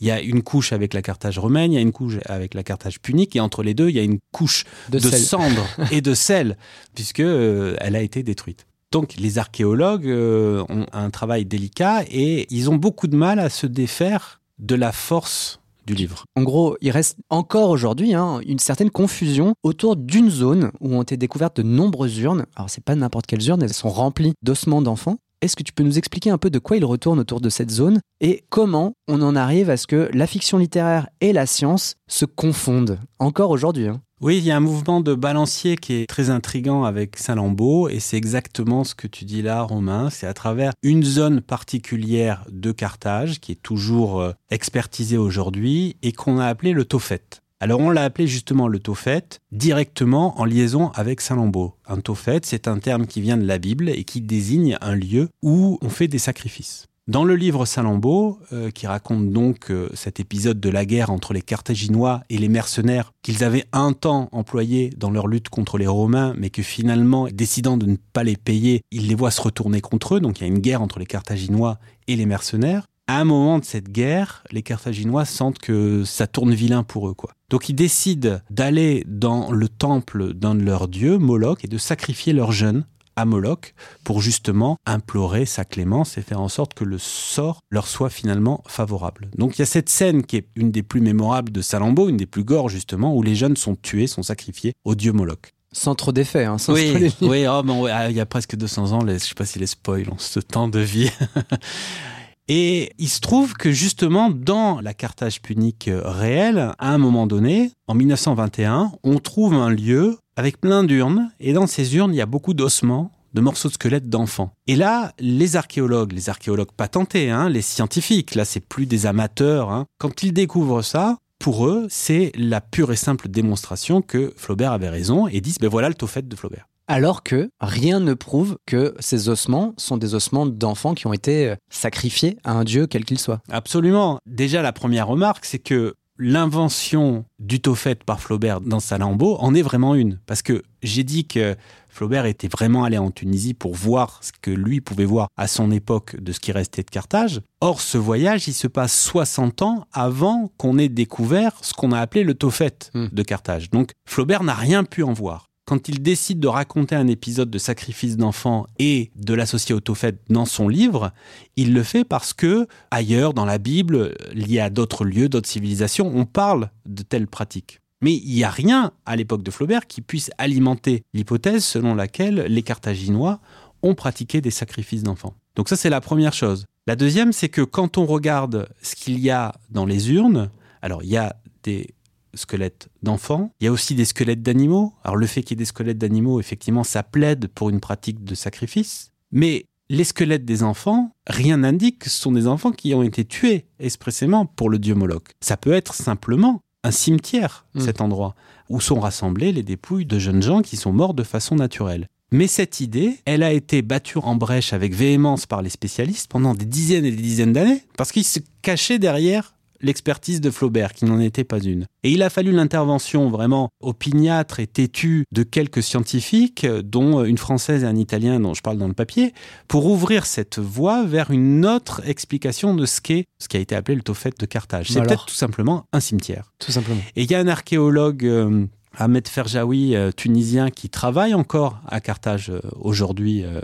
il 0.01 0.07
y 0.07 0.11
a 0.11 0.21
une 0.21 0.43
couche 0.43 0.73
avec 0.73 0.95
la 0.95 1.03
Carthage 1.03 1.39
romaine, 1.39 1.73
il 1.73 1.75
y 1.75 1.79
a 1.79 1.83
une 1.83 1.93
couche 1.93 2.19
avec 2.27 2.55
la 2.55 2.63
Carthage 2.63 3.01
punique, 3.01 3.35
entre 3.43 3.63
les 3.63 3.75
deux, 3.75 3.89
il 3.89 3.97
y 3.97 3.99
a 3.99 4.03
une 4.03 4.19
couche 4.33 4.65
De 4.89 4.99
de, 4.99 5.09
sel. 5.09 5.21
cendres 5.21 5.67
et 5.91 6.01
de 6.01 6.15
sel, 6.15 6.57
puisque 6.95 7.21
euh, 7.21 7.77
elle 7.81 7.97
a 7.97 8.03
été 8.03 8.23
détruite. 8.23 8.67
Donc 8.93 9.15
les 9.19 9.39
archéologues 9.39 10.07
euh, 10.07 10.65
ont 10.69 10.87
un 10.93 11.11
travail 11.11 11.45
délicat 11.47 12.05
et 12.11 12.47
ils 12.51 12.71
ont 12.71 12.77
beaucoup 12.77 13.07
de 13.07 13.17
mal 13.17 13.39
à 13.39 13.49
se 13.49 13.67
défaire 13.67 14.41
de 14.59 14.75
la 14.75 14.93
force 14.93 15.61
du 15.87 15.95
livre. 15.95 16.25
En 16.37 16.43
gros, 16.43 16.77
il 16.81 16.91
reste 16.91 17.17
encore 17.29 17.71
aujourd'hui 17.71 18.15
hein, 18.15 18.41
une 18.47 18.59
certaine 18.59 18.91
confusion 18.91 19.55
autour 19.63 19.97
d'une 19.97 20.31
zone 20.31 20.71
où 20.81 20.95
ont 20.95 21.03
été 21.03 21.17
découvertes 21.17 21.57
de 21.57 21.63
nombreuses 21.63 22.19
urnes. 22.19 22.47
Alors, 22.55 22.71
c'est 22.71 22.85
pas 22.85 22.95
n'importe 22.95 23.27
quelles 23.27 23.47
urnes, 23.49 23.63
elles 23.63 23.73
sont 23.73 23.91
remplies 23.91 24.35
d'ossements 24.43 24.83
d'enfants. 24.83 25.17
Est-ce 25.43 25.57
que 25.57 25.65
tu 25.65 25.73
peux 25.73 25.83
nous 25.83 25.99
expliquer 25.99 26.31
un 26.31 26.39
peu 26.39 26.51
de 26.51 26.61
quoi 26.61 26.77
il 26.77 26.85
retourne 26.85 27.19
autour 27.19 27.41
de 27.41 27.49
cette 27.49 27.73
zone 27.73 27.99
et 28.21 28.45
comment 28.49 28.93
on 29.09 29.21
en 29.23 29.35
arrive 29.35 29.71
à 29.71 29.77
ce 29.77 29.89
que 29.89 30.09
la 30.15 30.29
fiction 30.29 30.57
littéraire 30.57 31.09
et 31.21 31.33
la 31.33 31.47
science 31.47 31.97
se 32.09 32.25
confondent 32.25 33.01
encore 33.19 33.51
aujourd'hui 33.51 33.89
hein? 33.89 34.01
Oui, 34.21 34.39
il 34.39 34.45
y 34.45 34.53
a 34.53 34.57
un 34.57 34.61
mouvement 34.61 35.01
de 35.01 35.15
balancier 35.15 35.77
qui 35.77 35.95
est 35.95 36.07
très 36.09 36.31
intrigant 36.31 36.85
avec 36.85 37.17
Saint-Lambeau 37.17 37.89
et 37.89 37.99
c'est 37.99 38.17
exactement 38.17 38.85
ce 38.85 38.95
que 38.95 39.09
tu 39.09 39.25
dis 39.25 39.43
là, 39.43 39.63
Romain. 39.63 40.11
C'est 40.11 40.29
à 40.29 40.33
travers 40.33 40.75
une 40.85 41.03
zone 41.03 41.41
particulière 41.41 42.45
de 42.49 42.71
Carthage 42.71 43.41
qui 43.41 43.51
est 43.51 43.61
toujours 43.61 44.21
euh, 44.21 44.33
expertisée 44.49 45.19
aujourd'hui 45.19 45.97
et 46.05 46.13
qu'on 46.13 46.39
a 46.39 46.47
appelé 46.47 46.73
le 46.73 46.85
Tophet. 46.85 47.42
Alors 47.63 47.79
on 47.79 47.91
l'a 47.91 48.03
appelé 48.03 48.27
justement 48.27 48.67
le 48.67 48.81
Tophet 48.81 49.23
directement 49.53 50.41
en 50.41 50.45
liaison 50.45 50.91
avec 50.97 51.21
Saint-Lambeau. 51.21 51.77
Un 51.87 52.01
Tophet, 52.01 52.41
c'est 52.43 52.67
un 52.67 52.81
terme 52.81 53.07
qui 53.07 53.21
vient 53.21 53.37
de 53.37 53.47
la 53.47 53.59
Bible 53.59 53.89
et 53.89 54.03
qui 54.03 54.21
désigne 54.21 54.77
un 54.81 54.97
lieu 54.97 55.29
où 55.43 55.79
on 55.81 55.89
fait 55.89 56.09
des 56.09 56.19
sacrifices. 56.19 56.89
Dans 57.07 57.25
le 57.25 57.37
livre 57.37 57.65
Salammbô, 57.65 58.39
euh, 58.53 58.71
qui 58.71 58.89
raconte 58.89 59.31
donc 59.31 59.71
euh, 59.71 59.89
cet 59.95 60.19
épisode 60.19 60.59
de 60.59 60.71
la 60.71 60.85
guerre 60.85 61.11
entre 61.11 61.33
les 61.35 61.43
Carthaginois 61.43 62.23
et 62.31 62.39
les 62.39 62.49
mercenaires 62.49 63.13
qu'ils 63.23 63.45
avaient 63.45 63.67
un 63.73 63.93
temps 63.93 64.29
employés 64.33 64.91
dans 64.97 65.11
leur 65.11 65.29
lutte 65.29 65.49
contre 65.49 65.79
les 65.79 65.87
Romains, 65.87 66.35
mais 66.37 66.51
que 66.51 66.63
finalement, 66.63 67.29
décidant 67.33 67.77
de 67.77 67.87
ne 67.87 67.97
pas 68.13 68.25
les 68.25 68.37
payer, 68.37 68.83
ils 68.91 69.07
les 69.07 69.15
voient 69.15 69.33
se 69.33 69.41
retourner 69.41 69.81
contre 69.81 70.17
eux. 70.17 70.21
Donc 70.21 70.41
il 70.41 70.43
y 70.43 70.45
a 70.45 70.49
une 70.49 70.61
guerre 70.61 70.83
entre 70.83 70.99
les 70.99 71.07
Carthaginois 71.07 71.79
et 72.09 72.17
les 72.17 72.27
mercenaires. 72.27 72.87
À 73.09 73.21
un 73.21 73.25
moment 73.25 73.59
de 73.59 73.65
cette 73.65 73.91
guerre, 73.91 74.45
les 74.53 74.63
Carthaginois 74.63 75.25
sentent 75.25 75.59
que 75.59 76.05
ça 76.05 76.27
tourne 76.27 76.55
vilain 76.55 76.85
pour 76.85 77.09
eux, 77.09 77.15
quoi. 77.15 77.33
Donc 77.51 77.69
ils 77.69 77.75
décident 77.75 78.39
d'aller 78.49 79.05
dans 79.09 79.51
le 79.51 79.69
temple 79.69 80.33
d'un 80.35 80.55
de 80.55 80.63
leurs 80.63 80.89
dieux, 80.89 81.19
Moloch, 81.19 81.65
et 81.65 81.69
de 81.69 81.79
sacrifier 81.79 82.33
leurs 82.33 82.53
jeunes 82.53 82.87
à 83.17 83.25
Moloch 83.25 83.75
pour 84.05 84.23
justement 84.23 84.79
implorer 84.87 85.47
sa 85.47 85.65
clémence 85.65 86.17
et 86.17 86.23
faire 86.23 86.41
en 86.41 86.49
sorte 86.49 86.75
que 86.75 86.85
le 86.85 86.99
sort 86.99 87.61
leur 87.71 87.87
soit 87.87 88.09
finalement 88.09 88.63
favorable. 88.67 89.29
Donc 89.37 89.59
il 89.59 89.61
y 89.61 89.63
a 89.63 89.67
cette 89.67 89.89
scène 89.89 90.25
qui 90.25 90.37
est 90.37 90.47
une 90.55 90.71
des 90.71 90.83
plus 90.83 91.01
mémorables 91.01 91.53
de 91.53 91.61
Salammbô, 91.61 92.09
une 92.09 92.17
des 92.17 92.27
plus 92.27 92.45
gore 92.45 92.69
justement, 92.69 93.15
où 93.15 93.23
les 93.23 93.35
jeunes 93.35 93.57
sont 93.57 93.75
tués, 93.75 94.07
sont 94.07 94.23
sacrifiés 94.23 94.73
au 94.85 94.95
dieu 94.95 95.13
Moloch. 95.13 95.53
Sans 95.73 95.95
trop 95.95 96.13
d'effets, 96.13 96.45
hein, 96.45 96.59
sans 96.59 96.75
Oui, 96.75 97.13
oui 97.23 97.47
oh, 97.49 97.63
ouais, 97.63 97.91
ah, 97.91 98.11
il 98.11 98.17
y 98.17 98.21
a 98.21 98.27
presque 98.27 98.57
200 98.57 98.93
ans, 98.93 99.05
les, 99.05 99.19
je 99.19 99.25
sais 99.25 99.35
pas 99.35 99.47
si 99.47 99.59
les 99.59 99.67
spoils 99.67 100.09
ont 100.11 100.19
ce 100.19 100.39
temps 100.39 100.69
de 100.69 100.81
vie. 100.81 101.11
Et 102.49 102.93
il 102.99 103.09
se 103.09 103.21
trouve 103.21 103.55
que 103.55 103.71
justement, 103.71 104.31
dans 104.31 104.81
la 104.81 104.95
Carthage 104.95 105.41
punique 105.41 105.89
euh, 105.89 106.03
réelle, 106.05 106.73
à 106.79 106.93
un 106.93 106.99
moment 106.99 107.27
donné, 107.27 107.73
en 107.87 107.95
1921, 107.95 108.93
on 109.05 109.19
trouve 109.19 109.55
un 109.55 109.71
lieu 109.71 110.19
avec 110.37 110.61
plein 110.61 110.83
d'urnes, 110.83 111.31
et 111.41 111.53
dans 111.53 111.67
ces 111.67 111.95
urnes, 111.97 112.13
il 112.13 112.17
y 112.17 112.23
a 112.23 112.27
beaucoup 112.27 112.55
d'ossements 112.55 113.13
de 113.35 113.41
morceaux 113.41 113.69
de 113.69 113.75
squelettes 113.75 114.09
d'enfants. 114.09 114.53
Et 114.67 114.77
là, 114.77 115.13
les 115.19 115.57
archéologues, 115.57 116.13
les 116.13 116.29
archéologues 116.29 116.73
patentés, 116.77 117.31
hein, 117.31 117.49
les 117.49 117.63
scientifiques, 117.63 118.35
là 118.35 118.45
c'est 118.45 118.61
plus 118.61 118.87
des 118.87 119.07
amateurs, 119.07 119.71
hein, 119.71 119.87
quand 119.99 120.23
ils 120.23 120.33
découvrent 120.33 120.83
ça, 120.83 121.17
pour 121.39 121.67
eux, 121.67 121.87
c'est 121.91 122.31
la 122.37 122.61
pure 122.61 122.93
et 122.93 122.97
simple 122.97 123.29
démonstration 123.29 124.01
que 124.01 124.33
Flaubert 124.37 124.73
avait 124.73 124.89
raison 124.89 125.27
et 125.27 125.41
disent 125.41 125.59
ben 125.59 125.69
voilà 125.69 125.89
le 125.89 125.95
taufet 125.95 126.23
de 126.23 126.37
Flaubert. 126.37 126.69
Alors 126.93 127.23
que 127.23 127.51
rien 127.61 128.01
ne 128.01 128.15
prouve 128.15 128.59
que 128.67 128.95
ces 129.01 129.29
ossements 129.29 129.73
sont 129.79 129.97
des 129.97 130.15
ossements 130.15 130.47
d'enfants 130.47 130.95
qui 130.95 131.07
ont 131.07 131.13
été 131.13 131.49
euh, 131.49 131.57
sacrifiés 131.71 132.37
à 132.45 132.53
un 132.53 132.65
dieu 132.65 132.87
quel 132.87 133.05
qu'il 133.05 133.19
soit. 133.19 133.41
Absolument. 133.51 134.19
Déjà, 134.27 134.61
la 134.61 134.73
première 134.73 135.09
remarque, 135.09 135.45
c'est 135.47 135.59
que 135.59 135.95
l'invention 136.19 137.25
du 137.39 137.61
taufet 137.61 137.95
par 137.95 138.21
Flaubert 138.21 138.61
dans 138.61 138.81
Salammbô 138.81 139.37
en 139.41 139.55
est 139.55 139.63
vraiment 139.63 139.95
une. 139.95 140.19
Parce 140.27 140.43
que 140.43 140.63
j'ai 140.83 141.05
dit 141.05 141.27
que 141.27 141.57
Flaubert 141.89 142.27
était 142.27 142.49
vraiment 142.49 142.85
allé 142.85 142.99
en 142.99 143.11
Tunisie 143.11 143.55
pour 143.55 143.75
voir 143.75 144.19
ce 144.23 144.31
que 144.41 144.51
lui 144.51 144.81
pouvait 144.81 145.05
voir 145.05 145.29
à 145.37 145.47
son 145.47 145.71
époque 145.71 146.17
de 146.21 146.33
ce 146.33 146.41
qui 146.41 146.53
restait 146.53 146.83
de 146.83 146.91
Carthage. 146.91 147.41
Or, 147.61 147.81
ce 147.81 147.99
voyage, 147.99 148.49
il 148.49 148.55
se 148.55 148.67
passe 148.67 148.99
60 149.01 149.63
ans 149.63 149.87
avant 149.93 150.53
qu'on 150.59 150.79
ait 150.79 150.89
découvert 150.89 151.53
ce 151.63 151.73
qu'on 151.75 151.93
a 151.93 152.01
appelé 152.01 152.25
le 152.25 152.35
taufet 152.35 152.73
Hmm. 152.95 153.07
de 153.11 153.23
Carthage. 153.23 153.71
Donc, 153.71 153.93
Flaubert 154.07 154.43
n'a 154.43 154.55
rien 154.55 154.85
pu 154.85 155.03
en 155.03 155.13
voir. 155.13 155.47
Quand 155.73 155.89
il 155.89 156.03
décide 156.03 156.39
de 156.39 156.49
raconter 156.49 156.97
un 156.97 157.07
épisode 157.07 157.49
de 157.49 157.57
sacrifice 157.57 158.19
d'enfants 158.19 158.67
et 158.79 159.11
de 159.17 159.33
l'associer 159.33 159.75
au 159.75 159.81
taufet 159.81 160.15
dans 160.29 160.45
son 160.45 160.69
livre, 160.69 161.13
il 161.57 161.73
le 161.73 161.83
fait 161.83 162.05
parce 162.05 162.35
que 162.35 162.67
ailleurs 162.91 163.33
dans 163.33 163.47
la 163.47 163.57
Bible, 163.57 164.15
lié 164.35 164.61
à 164.61 164.69
d'autres 164.69 165.07
lieux, 165.07 165.31
d'autres 165.31 165.49
civilisations, 165.49 166.13
on 166.15 166.27
parle 166.27 166.69
de 166.85 167.03
telles 167.03 167.27
pratiques. 167.27 167.81
Mais 168.03 168.13
il 168.13 168.35
n'y 168.35 168.45
a 168.45 168.51
rien 168.51 168.93
à 169.07 169.17
l'époque 169.17 169.43
de 169.43 169.51
Flaubert 169.51 169.87
qui 169.87 170.03
puisse 170.03 170.31
alimenter 170.37 171.05
l'hypothèse 171.15 171.65
selon 171.65 171.95
laquelle 171.95 172.45
les 172.51 172.63
Carthaginois 172.63 173.41
ont 173.83 173.95
pratiqué 173.95 174.43
des 174.43 174.51
sacrifices 174.51 175.05
d'enfants. 175.05 175.33
Donc 175.57 175.71
ça 175.71 175.77
c'est 175.77 175.89
la 175.89 176.03
première 176.03 176.35
chose. 176.35 176.67
La 176.87 176.97
deuxième 176.97 177.33
c'est 177.33 177.49
que 177.49 177.63
quand 177.63 177.97
on 177.97 178.05
regarde 178.05 178.69
ce 178.83 178.95
qu'il 178.95 179.19
y 179.21 179.31
a 179.31 179.55
dans 179.71 179.87
les 179.87 180.13
urnes, 180.13 180.51
alors 180.83 181.03
il 181.03 181.09
y 181.09 181.17
a 181.17 181.35
des 181.63 181.95
squelettes 182.35 182.89
d'enfants, 183.03 183.51
il 183.61 183.65
y 183.65 183.69
a 183.69 183.73
aussi 183.73 183.95
des 183.95 184.05
squelettes 184.05 184.43
d'animaux. 184.43 184.93
Alors 185.05 185.17
le 185.17 185.27
fait 185.27 185.43
qu'il 185.43 185.57
y 185.57 185.59
ait 185.59 185.65
des 185.65 185.67
squelettes 185.67 185.99
d'animaux, 185.99 186.41
effectivement, 186.41 186.85
ça 186.85 187.03
plaide 187.03 187.49
pour 187.49 187.71
une 187.71 187.81
pratique 187.81 188.25
de 188.25 188.35
sacrifice. 188.35 189.11
Mais 189.31 189.67
les 189.89 190.05
squelettes 190.05 190.45
des 190.45 190.63
enfants, 190.63 191.13
rien 191.27 191.59
n'indique 191.59 191.99
que 192.01 192.11
ce 192.11 192.21
sont 192.21 192.33
des 192.33 192.47
enfants 192.47 192.73
qui 192.73 192.95
ont 192.95 193.03
été 193.03 193.25
tués 193.25 193.67
expressément 193.79 194.47
pour 194.47 194.71
le 194.71 194.79
dieu 194.79 194.95
Moloch. 194.95 195.33
Ça 195.41 195.57
peut 195.57 195.73
être 195.73 195.95
simplement 195.95 196.61
un 196.85 196.91
cimetière, 196.91 197.67
Mm. 197.75 197.81
cet 197.81 198.01
endroit, 198.01 198.35
où 198.69 198.81
sont 198.81 198.99
rassemblées 199.01 199.53
les 199.53 199.63
dépouilles 199.63 200.07
de 200.07 200.19
jeunes 200.19 200.43
gens 200.43 200.63
qui 200.63 200.77
sont 200.77 200.93
morts 200.93 201.15
de 201.15 201.23
façon 201.23 201.55
naturelle. 201.57 202.09
Mais 202.33 202.47
cette 202.47 202.81
idée, 202.81 203.19
elle 203.27 203.43
a 203.43 203.53
été 203.53 203.83
battue 203.83 204.17
en 204.19 204.35
brèche 204.37 204.73
avec 204.73 204.95
véhémence 204.95 205.45
par 205.45 205.61
les 205.61 205.69
spécialistes 205.69 206.31
pendant 206.31 206.55
des 206.55 206.65
dizaines 206.65 207.05
et 207.05 207.11
des 207.11 207.23
dizaines 207.23 207.53
d'années, 207.53 207.83
parce 207.99 208.11
qu'ils 208.11 208.25
se 208.25 208.39
cachaient 208.63 208.99
derrière 208.99 209.52
l'expertise 209.83 210.41
de 210.41 210.51
Flaubert, 210.51 210.93
qui 210.93 211.05
n'en 211.05 211.21
était 211.21 211.45
pas 211.45 211.59
une. 211.61 211.87
Et 212.03 212.11
il 212.11 212.23
a 212.23 212.31
fallu 212.31 212.53
l'intervention 212.53 213.29
vraiment 213.31 213.69
opiniâtre 213.81 214.61
et 214.61 214.67
têtue 214.67 215.25
de 215.33 215.43
quelques 215.43 215.83
scientifiques, 215.83 216.67
dont 216.67 217.25
une 217.25 217.39
française 217.39 217.85
et 217.85 217.87
un 217.87 217.97
italien 217.97 218.41
dont 218.41 218.55
je 218.55 218.63
parle 218.63 218.79
dans 218.79 218.89
le 218.89 218.95
papier, 218.95 219.35
pour 219.69 219.87
ouvrir 219.87 220.27
cette 220.27 220.59
voie 220.59 221.05
vers 221.05 221.31
une 221.31 221.67
autre 221.67 222.03
explication 222.07 222.75
de 222.75 222.87
ce 222.87 223.01
qu'est 223.01 223.25
ce 223.39 223.49
qui 223.49 223.57
a 223.57 223.61
été 223.61 223.75
appelé 223.75 223.97
le 223.97 224.03
taufet 224.03 224.33
de 224.39 224.47
Carthage. 224.47 224.89
C'est 224.89 225.03
peut-être 225.03 225.27
tout 225.27 225.35
simplement 225.35 225.87
un 225.93 226.01
cimetière. 226.01 226.53
Tout 226.59 226.73
simplement. 226.73 227.01
Et 227.17 227.23
il 227.23 227.31
y 227.31 227.35
a 227.35 227.41
un 227.41 227.49
archéologue, 227.49 228.25
euh, 228.25 228.67
Ahmed 228.97 229.27
Ferjaoui, 229.27 229.97
euh, 229.97 230.13
tunisien, 230.13 230.71
qui 230.71 230.89
travaille 230.89 231.35
encore 231.35 231.81
à 231.87 232.01
Carthage 232.01 232.51
euh, 232.51 232.61
aujourd'hui, 232.79 233.45
euh, 233.45 233.61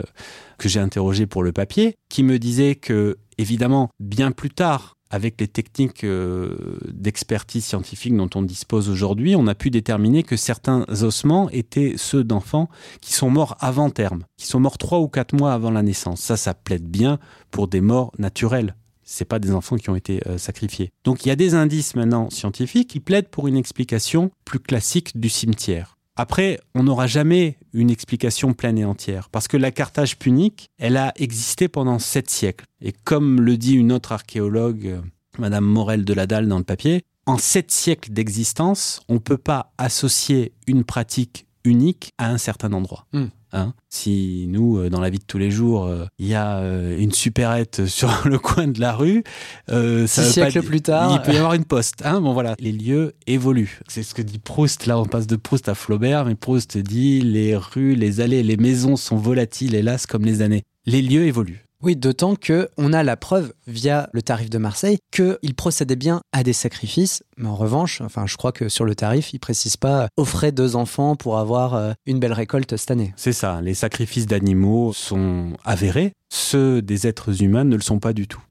que 0.59 0.69
j'ai 0.69 0.81
interrogé 0.81 1.27
pour 1.27 1.43
le 1.43 1.53
papier, 1.53 1.95
qui 2.09 2.23
me 2.23 2.39
disait 2.39 2.75
que, 2.75 3.19
évidemment, 3.37 3.91
bien 4.01 4.33
plus 4.33 4.51
tard, 4.51 4.95
avec 5.11 5.41
les 5.41 5.49
techniques 5.49 6.05
euh, 6.05 6.79
d'expertise 6.93 7.65
scientifique 7.65 8.17
dont 8.17 8.29
on 8.35 8.43
dispose 8.43 8.89
aujourd'hui, 8.89 9.37
on 9.37 9.47
a 9.47 9.55
pu 9.55 9.71
déterminer 9.71 10.23
que 10.23 10.37
certains 10.37 10.85
ossements 11.03 11.49
étaient 11.51 11.95
ceux 11.97 12.25
d'enfants 12.25 12.69
qui 13.01 13.13
sont 13.13 13.31
morts 13.31 13.57
avant 13.61 13.91
terme, 13.91 14.25
qui 14.37 14.47
sont 14.47 14.61
morts 14.61 14.79
trois 14.79 15.01
ou 15.01 15.09
quatre 15.09 15.35
mois 15.35 15.53
avant 15.53 15.71
la 15.71 15.83
naissance. 15.83 16.21
Ça, 16.21 16.37
ça 16.37 16.55
plaide 16.55 16.87
bien 16.87 17.19
pour 17.51 17.69
des 17.69 17.81
morts 17.81 18.13
naturelles. 18.19 18.75
C'est 19.03 19.25
pas 19.25 19.39
des 19.39 19.53
enfants 19.53 19.77
qui 19.77 19.89
ont 19.89 19.97
été 19.97 20.21
euh, 20.27 20.37
sacrifiés. 20.37 20.91
Donc 21.05 21.25
il 21.25 21.29
y 21.29 21.33
a 21.33 21.37
des 21.37 21.55
indices 21.55 21.95
maintenant 21.95 22.29
scientifiques 22.29 22.91
qui 22.91 23.01
plaident 23.01 23.29
pour 23.29 23.49
une 23.49 23.57
explication 23.57 24.31
plus 24.45 24.61
classique 24.61 25.19
du 25.19 25.31
cimetière. 25.31 25.98
Après, 26.21 26.59
on 26.75 26.83
n'aura 26.83 27.07
jamais 27.07 27.59
une 27.73 27.91
explication 27.91 28.53
pleine 28.53 28.77
et 28.77 28.85
entière, 28.85 29.29
parce 29.29 29.47
que 29.47 29.57
la 29.57 29.71
Carthage 29.71 30.19
punique, 30.19 30.69
elle 30.77 30.97
a 30.97 31.13
existé 31.15 31.69
pendant 31.69 32.01
sept 32.01 32.29
siècles. 32.29 32.65
Et 32.81 32.93
comme 32.93 33.41
le 33.41 33.57
dit 33.57 33.75
une 33.75 33.93
autre 33.93 34.11
archéologue, 34.11 34.87
euh, 34.87 35.01
Madame 35.39 35.65
Morel 35.65 36.05
de 36.05 36.13
la 36.13 36.27
Dalle 36.27 36.49
dans 36.49 36.59
le 36.59 36.65
papier, 36.65 37.03
en 37.27 37.39
sept 37.39 37.71
siècles 37.71 38.11
d'existence, 38.11 39.01
on 39.09 39.15
ne 39.15 39.19
peut 39.21 39.39
pas 39.39 39.73
associer 39.79 40.53
une 40.67 40.83
pratique 40.83 41.47
unique 41.63 42.11
à 42.19 42.31
un 42.31 42.39
certain 42.39 42.73
endroit. 42.73 43.07
Hmm. 43.13 43.27
Hein 43.53 43.73
si 43.89 44.47
nous, 44.49 44.79
euh, 44.79 44.91
dans 44.91 45.01
la 45.01 45.11
vie 45.11 45.19
de 45.19 45.25
tous 45.25 45.39
les 45.39 45.51
jours, 45.51 45.87
euh, 45.87 46.05
il 46.19 46.27
y 46.27 46.35
a 46.35 46.59
euh, 46.59 46.99
une 46.99 47.13
supérette 47.13 47.87
sur 47.87 48.11
le 48.27 48.39
coin 48.39 48.69
de 48.69 48.81
la 48.81 48.93
rue, 48.93 49.25
euh, 49.71 50.07
ça 50.07 50.23
Six 50.23 50.41
pas 50.41 50.51
siècles 50.51 50.67
plus 50.67 50.83
tard. 50.83 51.13
il 51.13 51.23
peut 51.23 51.33
y 51.33 51.39
avoir 51.39 51.55
une 51.55 51.65
poste. 51.65 52.03
Hein 52.05 52.21
bon 52.21 52.33
voilà, 52.33 52.55
les 52.59 52.73
lieux 52.73 53.15
évoluent. 53.27 53.81
C'est 53.89 54.03
ce 54.03 54.15
que 54.15 54.23
dit 54.23 54.39
Proust. 54.39 54.87
Là, 54.87 54.99
on 54.99 55.05
passe 55.05 55.27
de 55.27 55.37
Proust 55.37 55.69
à 55.69 55.75
Flaubert, 55.75 56.25
mais 56.25 56.35
Proust 56.35 56.79
dit 56.79 57.21
les 57.21 57.57
rues, 57.57 57.95
les 57.95 58.21
allées, 58.21 58.43
les 58.43 58.57
maisons 58.57 58.97
sont 58.97 59.17
volatiles, 59.17 59.75
hélas, 59.75 60.07
comme 60.07 60.25
les 60.25 60.43
années. 60.43 60.63
Les 60.87 61.03
lieux 61.03 61.27
évoluent. 61.27 61.68
Oui, 61.81 61.95
d'autant 61.95 62.35
que 62.35 62.69
on 62.77 62.93
a 62.93 63.05
la 63.05 63.17
preuve 63.17 63.53
via 63.69 64.11
le 64.13 64.21
tarif 64.21 64.51
de 64.51 64.59
Marseille 64.59 64.99
qu'il 65.13 65.55
procédait 65.57 65.95
bien 65.95 66.21
à 66.33 66.43
des 66.43 66.53
sacrifices, 66.53 67.23
mais 67.37 67.47
en 67.47 67.55
revanche, 67.55 68.01
enfin, 68.01 68.27
je 68.27 68.37
crois 68.37 68.51
que 68.51 68.69
sur 68.69 68.85
le 68.85 68.97
tarif, 68.97 69.33
il 69.33 69.39
précise 69.39 69.77
pas 69.77 70.03
euh, 70.03 70.07
offrez 70.17 70.51
deux 70.51 70.75
enfants 70.75 71.15
pour 71.15 71.39
avoir 71.39 71.77
euh, 71.77 71.93
une 72.05 72.19
belle 72.19 72.33
récolte 72.33 72.77
cette 72.77 72.91
année. 72.91 73.15
C'est 73.17 73.33
ça. 73.33 73.61
Les 73.63 73.75
sacrifices 73.75 74.27
d'animaux 74.27 74.93
sont 74.93 75.53
avérés. 75.65 76.15
Ceux 76.31 76.83
des 76.83 77.07
êtres 77.07 77.43
humains 77.43 77.63
ne 77.63 77.77
le 77.77 77.83
sont 77.83 78.01
pas 78.01 78.13
du 78.13 78.27
tout. 78.27 78.43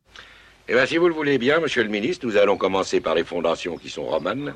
Eh 0.69 0.73
bien, 0.73 0.85
si 0.85 0.95
vous 0.95 1.09
le 1.09 1.13
voulez 1.13 1.37
bien, 1.37 1.59
monsieur 1.59 1.83
le 1.83 1.89
ministre, 1.89 2.25
nous 2.25 2.37
allons 2.37 2.55
commencer 2.55 3.01
par 3.01 3.13
les 3.13 3.25
fondations 3.25 3.75
qui 3.75 3.89
sont 3.89 4.05
romanes 4.05 4.53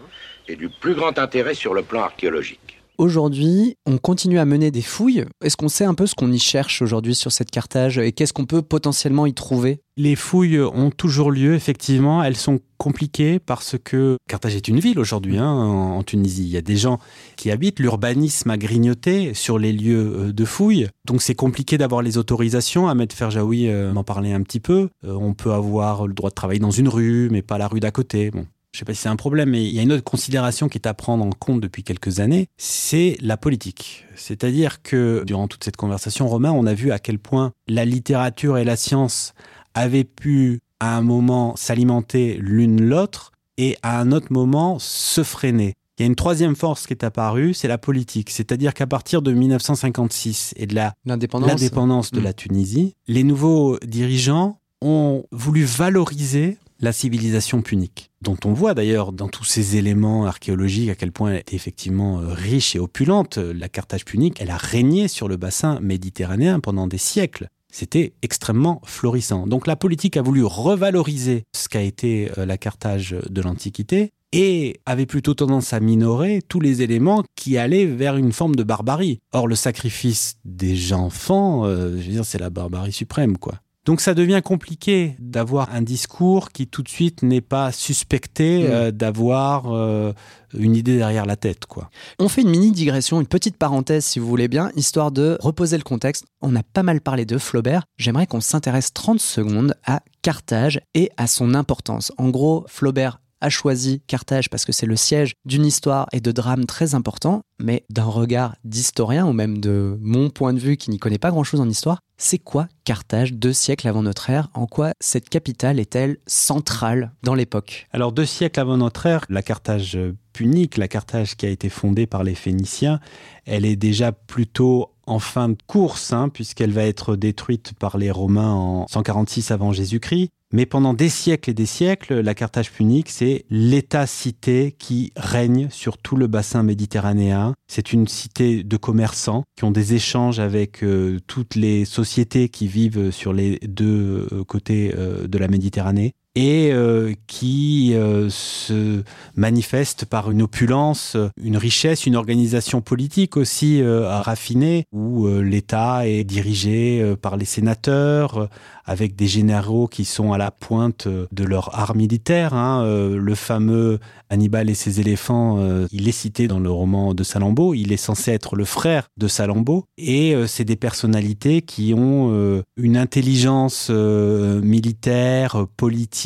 et 0.47 0.55
du 0.55 0.69
plus 0.69 0.95
grand 0.95 1.19
intérêt 1.19 1.55
sur 1.55 1.73
le 1.73 1.83
plan 1.83 2.03
archéologique. 2.03 2.80
Aujourd'hui, 3.01 3.77
on 3.87 3.97
continue 3.97 4.37
à 4.37 4.45
mener 4.45 4.69
des 4.69 4.83
fouilles? 4.83 5.25
Est-ce 5.43 5.57
qu'on 5.57 5.69
sait 5.69 5.85
un 5.85 5.95
peu 5.95 6.05
ce 6.05 6.13
qu'on 6.13 6.31
y 6.31 6.37
cherche 6.37 6.83
aujourd'hui 6.83 7.15
sur 7.15 7.31
cette 7.31 7.49
Carthage 7.49 7.97
et 7.97 8.11
qu'est-ce 8.11 8.31
qu'on 8.31 8.45
peut 8.45 8.61
potentiellement 8.61 9.25
y 9.25 9.33
trouver? 9.33 9.81
Les 9.97 10.15
fouilles 10.15 10.59
ont 10.61 10.91
toujours 10.91 11.31
lieu, 11.31 11.55
effectivement. 11.55 12.21
Elles 12.21 12.35
sont 12.35 12.59
compliquées 12.77 13.39
parce 13.39 13.75
que 13.83 14.17
Carthage 14.29 14.55
est 14.55 14.67
une 14.67 14.79
ville 14.79 14.99
aujourd'hui 14.99 15.39
hein, 15.39 15.51
en, 15.51 16.03
Tunisie. 16.03 16.43
Il 16.43 16.49
y 16.49 16.57
a 16.57 16.61
des 16.61 16.77
gens 16.77 16.99
qui 17.37 17.49
habitent. 17.49 17.79
L'urbanisme 17.79 18.51
a 18.51 18.57
grignoté 18.59 19.33
sur 19.33 19.57
les 19.57 19.73
lieux 19.73 20.27
euh, 20.27 20.31
de 20.31 20.45
fouilles. 20.45 20.87
Donc 21.07 21.23
c'est 21.23 21.33
compliqué 21.33 21.79
d'avoir 21.79 22.03
les 22.03 22.19
autorisations. 22.19 22.87
Ahmed 22.87 23.11
Ferjaoui 23.13 23.67
euh, 23.67 23.93
m'en 23.93 24.03
parlait 24.03 24.33
un 24.33 24.43
petit 24.43 24.59
peu. 24.59 24.89
Euh, 25.05 25.13
on 25.13 25.33
peut 25.33 25.53
avoir 25.53 26.05
le 26.05 26.13
droit 26.13 26.29
de 26.29 26.35
travailler 26.35 26.59
dans 26.59 26.69
une 26.69 26.87
rue, 26.87 27.29
mais 27.31 27.41
pas 27.41 27.57
la 27.57 27.67
rue 27.67 27.79
d'à 27.79 27.89
côté. 27.89 28.29
Je 28.73 28.79
sais 28.79 28.85
pas 28.85 28.93
si 28.93 29.01
c'est 29.01 29.09
un 29.09 29.17
problème, 29.17 29.49
mais 29.49 29.65
il 29.65 29.73
y 29.75 29.79
a 29.79 29.81
une 29.81 29.91
autre 29.91 30.03
considération 30.03 30.69
qui 30.69 30.77
est 30.77 30.87
à 30.87 30.93
prendre 30.93 31.25
en 31.25 31.29
compte 31.31 31.59
depuis 31.59 31.83
quelques 31.83 32.21
années, 32.21 32.47
c'est 32.57 33.17
la 33.21 33.35
politique. 33.35 34.05
C'est-à-dire 34.15 34.81
que 34.81 35.23
durant 35.25 35.47
toute 35.49 35.63
cette 35.63 35.75
conversation, 35.75 36.27
Romain, 36.27 36.51
on 36.51 36.65
a 36.65 36.73
vu 36.73 36.91
à 36.91 36.99
quel 36.99 37.19
point 37.19 37.51
la 37.67 37.83
littérature 37.83 38.57
et 38.57 38.63
la 38.63 38.77
science 38.77 39.33
avaient 39.73 40.05
pu 40.05 40.61
à 40.79 40.95
un 40.95 41.01
moment 41.01 41.55
s'alimenter 41.57 42.37
l'une 42.39 42.81
l'autre 42.81 43.31
et 43.57 43.77
à 43.83 43.99
un 43.99 44.13
autre 44.13 44.27
moment 44.31 44.79
se 44.79 45.21
freiner. 45.21 45.75
Il 45.99 46.03
y 46.03 46.05
a 46.05 46.07
une 46.07 46.15
troisième 46.15 46.55
force 46.55 46.87
qui 46.87 46.93
est 46.93 47.03
apparue, 47.03 47.53
c'est 47.53 47.67
la 47.67 47.77
politique. 47.77 48.29
C'est-à-dire 48.29 48.73
qu'à 48.73 48.87
partir 48.87 49.21
de 49.21 49.33
1956 49.33 50.53
et 50.55 50.65
de 50.65 50.73
la 50.75 50.93
L'indépendance 51.05 52.11
de 52.11 52.21
Mm. 52.21 52.23
la 52.23 52.33
Tunisie, 52.33 52.95
les 53.07 53.23
nouveaux 53.23 53.77
dirigeants 53.85 54.59
ont 54.81 55.25
voulu 55.31 55.63
valoriser 55.65 56.57
la 56.81 56.91
civilisation 56.91 57.61
punique, 57.61 58.11
dont 58.21 58.37
on 58.43 58.53
voit 58.53 58.73
d'ailleurs 58.73 59.13
dans 59.13 59.29
tous 59.29 59.43
ces 59.43 59.77
éléments 59.77 60.25
archéologiques 60.25 60.89
à 60.89 60.95
quel 60.95 61.11
point 61.11 61.31
elle 61.31 61.39
était 61.39 61.55
effectivement 61.55 62.19
euh, 62.19 62.33
riche 62.33 62.75
et 62.75 62.79
opulente. 62.79 63.37
La 63.37 63.69
Carthage 63.69 64.03
punique, 64.03 64.41
elle 64.41 64.49
a 64.49 64.57
régné 64.57 65.07
sur 65.07 65.27
le 65.27 65.37
bassin 65.37 65.79
méditerranéen 65.79 66.59
pendant 66.59 66.87
des 66.87 66.97
siècles. 66.97 67.47
C'était 67.71 68.13
extrêmement 68.21 68.81
florissant. 68.83 69.47
Donc 69.47 69.65
la 69.65 69.77
politique 69.77 70.17
a 70.17 70.21
voulu 70.21 70.43
revaloriser 70.43 71.43
ce 71.55 71.69
qu'a 71.69 71.81
été 71.81 72.31
euh, 72.37 72.45
la 72.45 72.57
Carthage 72.57 73.15
de 73.29 73.41
l'Antiquité 73.41 74.11
et 74.33 74.79
avait 74.85 75.05
plutôt 75.05 75.33
tendance 75.33 75.73
à 75.73 75.79
minorer 75.79 76.41
tous 76.47 76.59
les 76.59 76.81
éléments 76.81 77.23
qui 77.35 77.57
allaient 77.57 77.85
vers 77.85 78.17
une 78.17 78.31
forme 78.31 78.55
de 78.55 78.63
barbarie. 78.63 79.19
Or, 79.33 79.47
le 79.47 79.55
sacrifice 79.55 80.35
des 80.45 80.93
enfants, 80.93 81.65
euh, 81.65 81.97
je 81.97 82.05
veux 82.05 82.11
dire, 82.13 82.25
c'est 82.25 82.39
la 82.39 82.49
barbarie 82.49 82.93
suprême, 82.93 83.37
quoi. 83.37 83.59
Donc 83.85 83.99
ça 84.01 84.13
devient 84.13 84.41
compliqué 84.43 85.15
d'avoir 85.19 85.73
un 85.73 85.81
discours 85.81 86.49
qui 86.51 86.67
tout 86.67 86.83
de 86.83 86.89
suite 86.89 87.23
n'est 87.23 87.41
pas 87.41 87.71
suspecté 87.71 88.63
Mm. 88.63 88.65
euh, 88.71 88.91
d'avoir 88.91 89.73
euh, 89.73 90.13
une 90.53 90.75
idée 90.75 90.97
derrière 90.97 91.25
la 91.25 91.35
tête. 91.35 91.65
quoi. 91.65 91.89
On 92.19 92.27
fait 92.29 92.41
une 92.41 92.49
mini 92.49 92.71
digression, 92.71 93.19
une 93.19 93.27
petite 93.27 93.57
parenthèse 93.57 94.05
si 94.05 94.19
vous 94.19 94.27
voulez 94.27 94.47
bien, 94.47 94.71
histoire 94.75 95.11
de 95.11 95.37
reposer 95.41 95.77
le 95.77 95.83
contexte. 95.83 96.25
On 96.41 96.55
a 96.55 96.63
pas 96.63 96.83
mal 96.83 97.01
parlé 97.01 97.25
de 97.25 97.37
Flaubert. 97.37 97.83
J'aimerais 97.97 98.27
qu'on 98.27 98.41
s'intéresse 98.41 98.93
30 98.93 99.19
secondes 99.19 99.73
à 99.85 100.01
Carthage 100.21 100.79
et 100.93 101.09
à 101.17 101.25
son 101.27 101.53
importance. 101.55 102.11
En 102.17 102.29
gros, 102.29 102.65
Flaubert 102.67 103.19
a 103.43 103.49
choisi 103.49 104.01
Carthage 104.05 104.51
parce 104.51 104.65
que 104.65 104.71
c'est 104.71 104.85
le 104.85 104.95
siège 104.95 105.33
d'une 105.45 105.65
histoire 105.65 106.05
et 106.11 106.19
de 106.19 106.31
drame 106.31 106.65
très 106.65 106.93
important, 106.93 107.41
mais 107.59 107.85
d'un 107.89 108.03
regard 108.05 108.55
d'historien 108.63 109.25
ou 109.25 109.33
même 109.33 109.57
de 109.59 109.97
mon 109.99 110.29
point 110.29 110.53
de 110.53 110.59
vue 110.59 110.77
qui 110.77 110.91
n'y 110.91 110.99
connaît 110.99 111.17
pas 111.17 111.31
grand-chose 111.31 111.59
en 111.59 111.67
histoire, 111.67 112.01
c'est 112.21 112.37
quoi 112.37 112.67
Carthage 112.83 113.33
deux 113.33 113.51
siècles 113.51 113.87
avant 113.87 114.03
notre 114.03 114.29
ère? 114.29 114.49
En 114.53 114.67
quoi 114.67 114.93
cette 114.99 115.27
capitale 115.27 115.79
est-elle 115.79 116.17
centrale 116.27 117.11
dans 117.23 117.33
l'époque? 117.33 117.87
Alors 117.91 118.11
deux 118.11 118.25
siècles 118.25 118.59
avant 118.59 118.77
notre 118.77 119.07
ère, 119.07 119.25
la 119.29 119.41
Carthage 119.41 119.97
punique, 120.31 120.77
la 120.77 120.87
Carthage 120.87 121.35
qui 121.35 121.47
a 121.47 121.49
été 121.49 121.69
fondée 121.69 122.05
par 122.05 122.23
les 122.23 122.35
Phéniciens, 122.35 122.99
elle 123.45 123.65
est 123.65 123.75
déjà 123.75 124.11
plutôt 124.11 124.90
en 125.07 125.19
fin 125.19 125.49
de 125.49 125.57
course, 125.67 126.13
hein, 126.13 126.29
puisqu'elle 126.29 126.71
va 126.71 126.83
être 126.83 127.15
détruite 127.15 127.73
par 127.79 127.97
les 127.97 128.11
Romains 128.11 128.53
en 128.53 128.87
146 128.87 129.51
avant 129.51 129.71
Jésus-Christ. 129.71 130.29
Mais 130.53 130.65
pendant 130.65 130.93
des 130.93 131.07
siècles 131.07 131.51
et 131.51 131.53
des 131.53 131.65
siècles, 131.65 132.19
la 132.19 132.35
Carthage 132.35 132.71
punique, 132.71 133.09
c'est 133.09 133.45
l'État-cité 133.49 134.75
qui 134.77 135.13
règne 135.15 135.69
sur 135.69 135.97
tout 135.97 136.17
le 136.17 136.27
bassin 136.27 136.61
méditerranéen. 136.61 137.53
C'est 137.67 137.93
une 137.93 138.07
cité 138.07 138.63
de 138.63 138.77
commerçants 138.77 139.45
qui 139.55 139.63
ont 139.63 139.71
des 139.71 139.93
échanges 139.93 140.39
avec 140.39 140.83
euh, 140.83 141.19
toutes 141.25 141.55
les 141.55 141.85
sociétés 141.85 142.49
qui 142.49 142.67
vivent 142.67 143.11
sur 143.11 143.31
les 143.31 143.59
deux 143.59 144.27
euh, 144.33 144.43
côtés 144.43 144.93
euh, 144.93 145.25
de 145.25 145.37
la 145.37 145.47
Méditerranée 145.47 146.13
et 146.35 146.71
euh, 146.71 147.13
qui 147.27 147.93
euh, 147.93 148.29
se 148.29 149.03
manifeste 149.35 150.05
par 150.05 150.31
une 150.31 150.41
opulence, 150.41 151.17
une 151.41 151.57
richesse, 151.57 152.05
une 152.05 152.15
organisation 152.15 152.81
politique 152.81 153.35
aussi 153.35 153.81
euh, 153.81 154.07
raffinée, 154.07 154.85
où 154.93 155.27
l'État 155.27 156.07
est 156.07 156.23
dirigé 156.23 157.15
par 157.21 157.37
les 157.37 157.45
sénateurs, 157.45 158.49
avec 158.85 159.15
des 159.15 159.27
généraux 159.27 159.87
qui 159.87 160.05
sont 160.05 160.33
à 160.33 160.37
la 160.37 160.51
pointe 160.51 161.07
de 161.07 161.43
leur 161.43 161.77
art 161.77 161.95
militaire. 161.95 162.53
hein. 162.53 162.85
Le 162.85 163.35
fameux 163.35 163.99
Hannibal 164.29 164.69
et 164.69 164.73
ses 164.73 164.99
éléphants, 164.99 165.85
il 165.91 166.07
est 166.07 166.13
cité 166.13 166.47
dans 166.47 166.59
le 166.59 166.69
roman 166.71 167.13
de 167.13 167.23
Salammbô, 167.23 167.73
il 167.73 167.91
est 167.91 167.97
censé 167.97 168.31
être 168.31 168.55
le 168.55 168.65
frère 168.65 169.07
de 169.17 169.27
Salammbô, 169.27 169.85
et 169.97 170.35
c'est 170.47 170.65
des 170.65 170.75
personnalités 170.75 171.61
qui 171.61 171.93
ont 171.95 172.63
une 172.77 172.97
intelligence 172.97 173.89
militaire, 173.89 175.65
politique, 175.77 176.20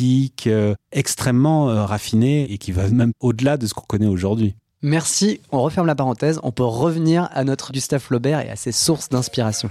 euh, 0.46 0.74
extrêmement 0.92 1.70
euh, 1.70 1.84
raffinée, 1.84 2.52
et 2.52 2.58
qui 2.58 2.72
va 2.72 2.88
même 2.88 3.12
au-delà 3.20 3.56
de 3.56 3.66
ce 3.66 3.74
qu'on 3.74 3.86
connaît 3.86 4.06
aujourd'hui. 4.06 4.54
Merci, 4.82 5.40
on 5.52 5.62
referme 5.62 5.86
la 5.86 5.94
parenthèse, 5.94 6.38
on 6.42 6.52
peut 6.52 6.64
revenir 6.64 7.28
à 7.32 7.44
notre 7.44 7.72
Gustave 7.72 8.00
Flaubert 8.00 8.40
et 8.40 8.50
à 8.50 8.56
ses 8.56 8.72
sources 8.72 9.08
d'inspiration. 9.08 9.70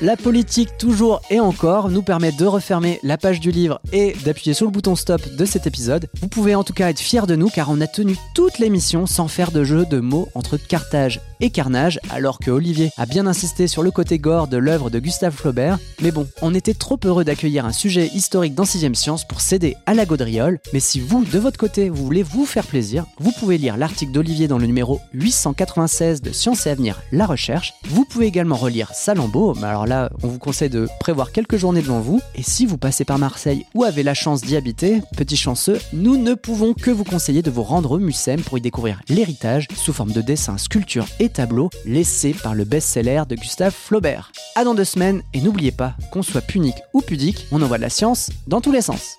La 0.00 0.16
politique, 0.16 0.76
toujours 0.78 1.20
et 1.30 1.38
encore, 1.38 1.88
nous 1.88 2.02
permet 2.02 2.32
de 2.32 2.44
refermer 2.44 2.98
la 3.02 3.16
page 3.18 3.38
du 3.38 3.50
livre 3.50 3.80
et 3.92 4.16
d'appuyer 4.24 4.54
sur 4.54 4.66
le 4.66 4.72
bouton 4.72 4.96
stop 4.96 5.20
de 5.36 5.44
cet 5.44 5.66
épisode. 5.66 6.08
Vous 6.20 6.28
pouvez 6.28 6.54
en 6.54 6.64
tout 6.64 6.72
cas 6.72 6.88
être 6.88 6.98
fiers 6.98 7.26
de 7.26 7.36
nous 7.36 7.48
car 7.48 7.70
on 7.70 7.80
a 7.80 7.86
tenu 7.86 8.16
toute 8.34 8.58
l'émission 8.58 9.06
sans 9.06 9.28
faire 9.28 9.52
de 9.52 9.62
jeu 9.62 9.84
de 9.86 10.00
mots 10.00 10.28
entre 10.34 10.56
Carthage 10.56 11.20
et 11.40 11.50
Carnage, 11.50 12.00
alors 12.10 12.38
que 12.38 12.50
Olivier 12.50 12.90
a 12.96 13.06
bien 13.06 13.26
insisté 13.26 13.66
sur 13.68 13.82
le 13.82 13.90
côté 13.90 14.18
gore 14.18 14.48
de 14.48 14.56
l'œuvre 14.56 14.90
de 14.90 14.98
Gustave 14.98 15.34
Flaubert. 15.34 15.78
Mais 16.00 16.10
bon, 16.10 16.26
on 16.40 16.54
était 16.54 16.74
trop 16.74 16.98
heureux 17.04 17.24
d'accueillir 17.24 17.66
un 17.66 17.72
sujet 17.72 18.08
historique 18.14 18.54
dans 18.54 18.64
6ème 18.64 18.94
Science 18.94 19.26
pour 19.26 19.40
céder 19.40 19.76
à 19.86 19.94
la 19.94 20.04
gaudriole. 20.04 20.60
Mais 20.72 20.80
si 20.80 21.00
vous, 21.00 21.24
de 21.24 21.38
votre 21.38 21.58
côté, 21.58 21.88
vous 21.88 22.04
voulez 22.04 22.22
vous 22.22 22.46
faire 22.46 22.66
plaisir, 22.66 23.04
vous 23.18 23.32
pouvez 23.32 23.58
lire 23.58 23.76
l'article 23.76 24.12
d'Olivier 24.12 24.48
dans 24.48 24.58
le 24.58 24.66
numéro 24.66 25.00
896 25.14 26.22
de 26.22 26.32
Science 26.32 26.66
et 26.66 26.70
Avenir, 26.70 27.00
la 27.12 27.26
recherche. 27.26 27.74
Vous 27.88 28.04
pouvez 28.04 28.26
également 28.26 28.56
relire 28.56 28.90
Salammbô, 28.94 29.54
mais 29.54 29.66
alors 29.66 29.81
là, 29.86 30.10
on 30.22 30.28
vous 30.28 30.38
conseille 30.38 30.70
de 30.70 30.88
prévoir 31.00 31.32
quelques 31.32 31.56
journées 31.56 31.82
devant 31.82 32.00
vous. 32.00 32.20
Et 32.34 32.42
si 32.42 32.66
vous 32.66 32.78
passez 32.78 33.04
par 33.04 33.18
Marseille 33.18 33.66
ou 33.74 33.84
avez 33.84 34.02
la 34.02 34.14
chance 34.14 34.40
d'y 34.40 34.56
habiter, 34.56 35.00
petit 35.16 35.36
chanceux, 35.36 35.78
nous 35.92 36.16
ne 36.16 36.34
pouvons 36.34 36.74
que 36.74 36.90
vous 36.90 37.04
conseiller 37.04 37.42
de 37.42 37.50
vous 37.50 37.62
rendre 37.62 37.92
au 37.92 37.98
Mucem 37.98 38.40
pour 38.40 38.58
y 38.58 38.60
découvrir 38.60 39.00
l'héritage 39.08 39.68
sous 39.74 39.92
forme 39.92 40.12
de 40.12 40.20
dessins, 40.20 40.58
sculptures 40.58 41.06
et 41.20 41.28
tableaux 41.28 41.70
laissés 41.84 42.34
par 42.34 42.54
le 42.54 42.64
best-seller 42.64 43.22
de 43.28 43.36
Gustave 43.36 43.74
Flaubert. 43.74 44.32
À 44.54 44.64
dans 44.64 44.74
deux 44.74 44.84
semaines, 44.84 45.22
et 45.34 45.40
n'oubliez 45.40 45.72
pas, 45.72 45.94
qu'on 46.10 46.22
soit 46.22 46.40
punique 46.40 46.82
ou 46.92 47.00
pudique, 47.00 47.46
on 47.52 47.62
envoie 47.62 47.78
de 47.78 47.82
la 47.82 47.90
science 47.90 48.30
dans 48.46 48.60
tous 48.60 48.72
les 48.72 48.82
sens. 48.82 49.18